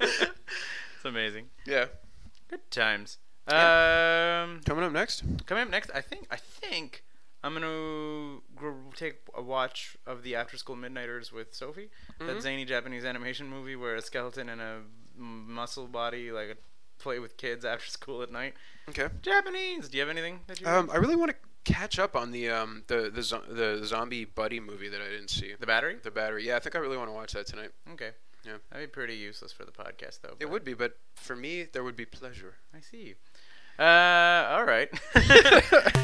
it's 0.00 1.04
amazing. 1.04 1.46
Yeah. 1.66 1.86
Good 2.48 2.70
times. 2.70 3.18
Yeah. 3.48 4.42
Um, 4.44 4.60
Coming 4.64 4.84
up 4.84 4.92
next. 4.92 5.22
coming 5.46 5.62
up 5.64 5.70
next, 5.70 5.90
I 5.94 6.00
think 6.00 6.26
I 6.30 6.36
think 6.36 7.04
I'm 7.42 7.54
gonna 7.54 8.40
gr- 8.54 8.94
take 8.94 9.20
a 9.34 9.42
watch 9.42 9.96
of 10.06 10.22
the 10.22 10.34
After 10.36 10.56
School 10.58 10.76
Midnighters 10.76 11.32
with 11.32 11.54
Sophie. 11.54 11.90
That 12.18 12.36
Mhm. 12.36 12.40
zany 12.42 12.64
Japanese 12.64 13.04
animation 13.04 13.48
movie 13.48 13.76
where 13.76 13.94
a 13.96 14.02
skeleton 14.02 14.48
and 14.48 14.60
a 14.60 14.82
muscle 15.16 15.86
body 15.86 16.30
like 16.32 16.56
play 16.98 17.18
with 17.18 17.36
kids 17.38 17.64
after 17.64 17.86
school 17.90 18.22
at 18.22 18.30
night. 18.30 18.54
Okay. 18.90 19.08
Japanese. 19.22 19.88
Do 19.88 19.96
you 19.96 20.02
have 20.02 20.10
anything 20.10 20.40
that 20.48 20.60
you? 20.60 20.66
Um, 20.66 20.90
I 20.92 20.96
really 20.96 21.16
want 21.16 21.30
to 21.30 21.36
catch 21.64 21.98
up 21.98 22.14
on 22.16 22.30
the 22.30 22.48
um 22.50 22.84
the 22.88 23.10
the, 23.10 23.22
zo- 23.22 23.44
the 23.48 23.84
zombie 23.84 24.24
buddy 24.24 24.60
movie 24.60 24.88
that 24.88 25.00
I 25.00 25.08
didn't 25.08 25.28
see. 25.30 25.54
the 25.58 25.66
battery. 25.66 25.96
The 26.02 26.10
battery. 26.10 26.46
Yeah, 26.46 26.56
I 26.56 26.58
think 26.58 26.74
I 26.76 26.78
really 26.78 26.96
want 26.98 27.08
to 27.08 27.12
watch 27.14 27.32
that 27.32 27.46
tonight. 27.46 27.70
Okay. 27.92 28.10
Yeah. 28.44 28.56
That'd 28.70 28.88
be 28.88 28.92
pretty 28.92 29.14
useless 29.16 29.52
for 29.52 29.64
the 29.66 29.72
podcast, 29.72 30.20
though. 30.22 30.34
It 30.40 30.48
would 30.48 30.64
be, 30.64 30.72
but 30.72 30.98
for 31.14 31.36
me, 31.36 31.64
there 31.72 31.84
would 31.84 31.96
be 31.96 32.06
pleasure. 32.06 32.54
I 32.74 32.80
see. 32.80 33.14
Uh, 33.78 33.82
all 34.50 34.64
right. 34.64 34.88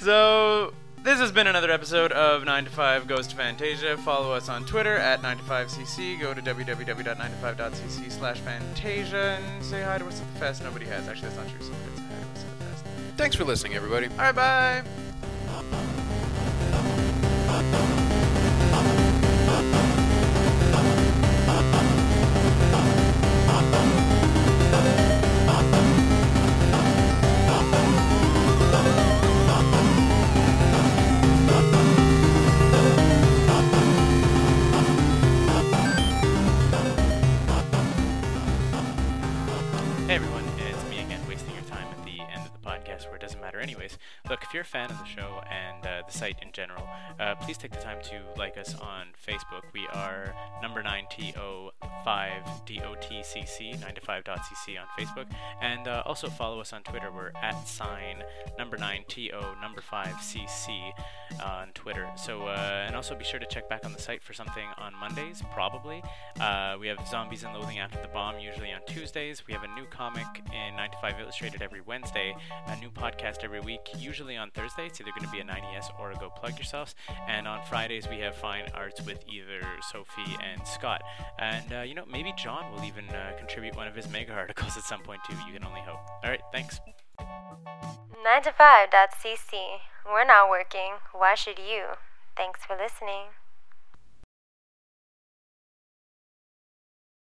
so 0.00 0.72
this 1.02 1.18
has 1.20 1.32
been 1.32 1.46
another 1.46 1.70
episode 1.70 2.12
of 2.12 2.44
9 2.44 2.64
to 2.64 2.70
5 2.70 3.06
Goes 3.06 3.26
to 3.28 3.36
Fantasia. 3.36 3.96
Follow 3.98 4.32
us 4.32 4.48
on 4.48 4.64
Twitter 4.66 4.96
at 4.96 5.22
9to5cc. 5.22 6.20
Go 6.20 6.34
to 6.34 6.42
www.9to5.cc 6.42 8.12
slash 8.12 8.38
Fantasia 8.40 9.38
and 9.40 9.64
say 9.64 9.82
hi 9.82 9.98
to 9.98 10.06
us 10.06 10.20
at 10.20 10.34
the 10.34 10.40
fest. 10.40 10.62
Nobody 10.62 10.86
has. 10.86 11.08
Actually, 11.08 11.30
that's 11.30 11.36
not 11.36 11.48
true. 11.48 11.58
Did 11.58 11.66
say 11.68 11.74
hi 11.74 12.22
to 12.22 12.30
us 12.32 12.44
at 12.44 12.58
the 12.58 12.64
fest. 12.64 12.84
Thanks 13.16 13.36
for 13.36 13.44
listening, 13.44 13.74
everybody. 13.74 14.06
All 14.08 14.16
right, 14.16 14.34
bye. 14.34 15.07
Fan 44.78 44.90
of 44.92 44.98
the 44.98 45.04
show 45.06 45.42
and 45.50 45.87
the 46.10 46.18
site 46.18 46.36
in 46.42 46.50
general, 46.52 46.86
uh, 47.20 47.34
please 47.36 47.56
take 47.58 47.70
the 47.72 47.80
time 47.80 47.98
to 48.02 48.20
like 48.36 48.58
us 48.58 48.74
on 48.74 49.06
Facebook. 49.26 49.62
We 49.72 49.86
are 49.92 50.34
number 50.62 50.82
9TO5DOTCC, 50.82 53.78
9to5.cc 53.78 54.80
on 54.80 54.86
Facebook. 54.98 55.26
And 55.60 55.86
uh, 55.88 56.02
also 56.06 56.28
follow 56.28 56.60
us 56.60 56.72
on 56.72 56.82
Twitter. 56.82 57.10
We're 57.10 57.32
at 57.42 57.68
sign 57.68 58.22
number 58.58 58.76
9TO 58.76 59.60
number 59.60 59.80
5CC 59.80 60.92
on 61.44 61.68
Twitter. 61.74 62.08
So, 62.16 62.46
uh, 62.46 62.84
and 62.86 62.96
also 62.96 63.14
be 63.14 63.24
sure 63.24 63.40
to 63.40 63.46
check 63.46 63.68
back 63.68 63.84
on 63.84 63.92
the 63.92 64.00
site 64.00 64.22
for 64.22 64.32
something 64.32 64.66
on 64.78 64.94
Mondays, 64.94 65.42
probably. 65.52 66.02
Uh, 66.40 66.76
we 66.80 66.88
have 66.88 66.98
Zombies 67.08 67.44
and 67.44 67.54
Loathing 67.54 67.78
After 67.78 68.00
the 68.00 68.08
Bomb 68.08 68.38
usually 68.38 68.72
on 68.72 68.80
Tuesdays. 68.86 69.46
We 69.46 69.52
have 69.52 69.62
a 69.62 69.74
new 69.74 69.84
comic 69.90 70.26
in 70.52 70.76
9 70.76 70.90
to 70.90 70.96
5 71.00 71.20
Illustrated 71.20 71.62
every 71.62 71.80
Wednesday, 71.80 72.34
a 72.66 72.76
new 72.76 72.90
podcast 72.90 73.44
every 73.44 73.60
week, 73.60 73.80
usually 73.98 74.36
on 74.36 74.50
Thursday. 74.50 74.86
It's 74.86 75.00
either 75.00 75.10
going 75.10 75.26
to 75.26 75.30
be 75.30 75.40
a 75.40 75.44
90s 75.44 75.90
or 76.00 76.14
Go 76.14 76.30
Plug 76.30 76.56
Yourselves. 76.56 76.94
And 77.26 77.46
on 77.46 77.62
Fridays, 77.66 78.08
we 78.08 78.20
have 78.20 78.34
Fine 78.36 78.70
Arts 78.74 79.04
with 79.04 79.22
either 79.28 79.60
Sophie 79.90 80.36
and 80.42 80.66
Scott. 80.66 81.02
And, 81.38 81.70
uh, 81.72 81.82
you 81.82 81.94
know, 81.94 82.04
maybe 82.10 82.32
Jon 82.36 82.72
will 82.72 82.84
even 82.84 83.06
uh, 83.10 83.32
contribute 83.38 83.76
one 83.76 83.86
of 83.86 83.94
his 83.94 84.08
mega 84.08 84.32
articles 84.32 84.76
at 84.76 84.82
some 84.84 85.02
point, 85.02 85.20
too. 85.28 85.36
You 85.46 85.52
can 85.52 85.64
only 85.64 85.80
hope. 85.80 86.00
All 86.24 86.30
right, 86.30 86.40
thanks. 86.52 86.80
9to5.cc. 87.18 89.80
We're 90.06 90.24
not 90.24 90.48
working. 90.48 90.94
Why 91.12 91.34
should 91.34 91.58
you? 91.58 91.96
Thanks 92.36 92.60
for 92.64 92.76
listening. 92.76 93.26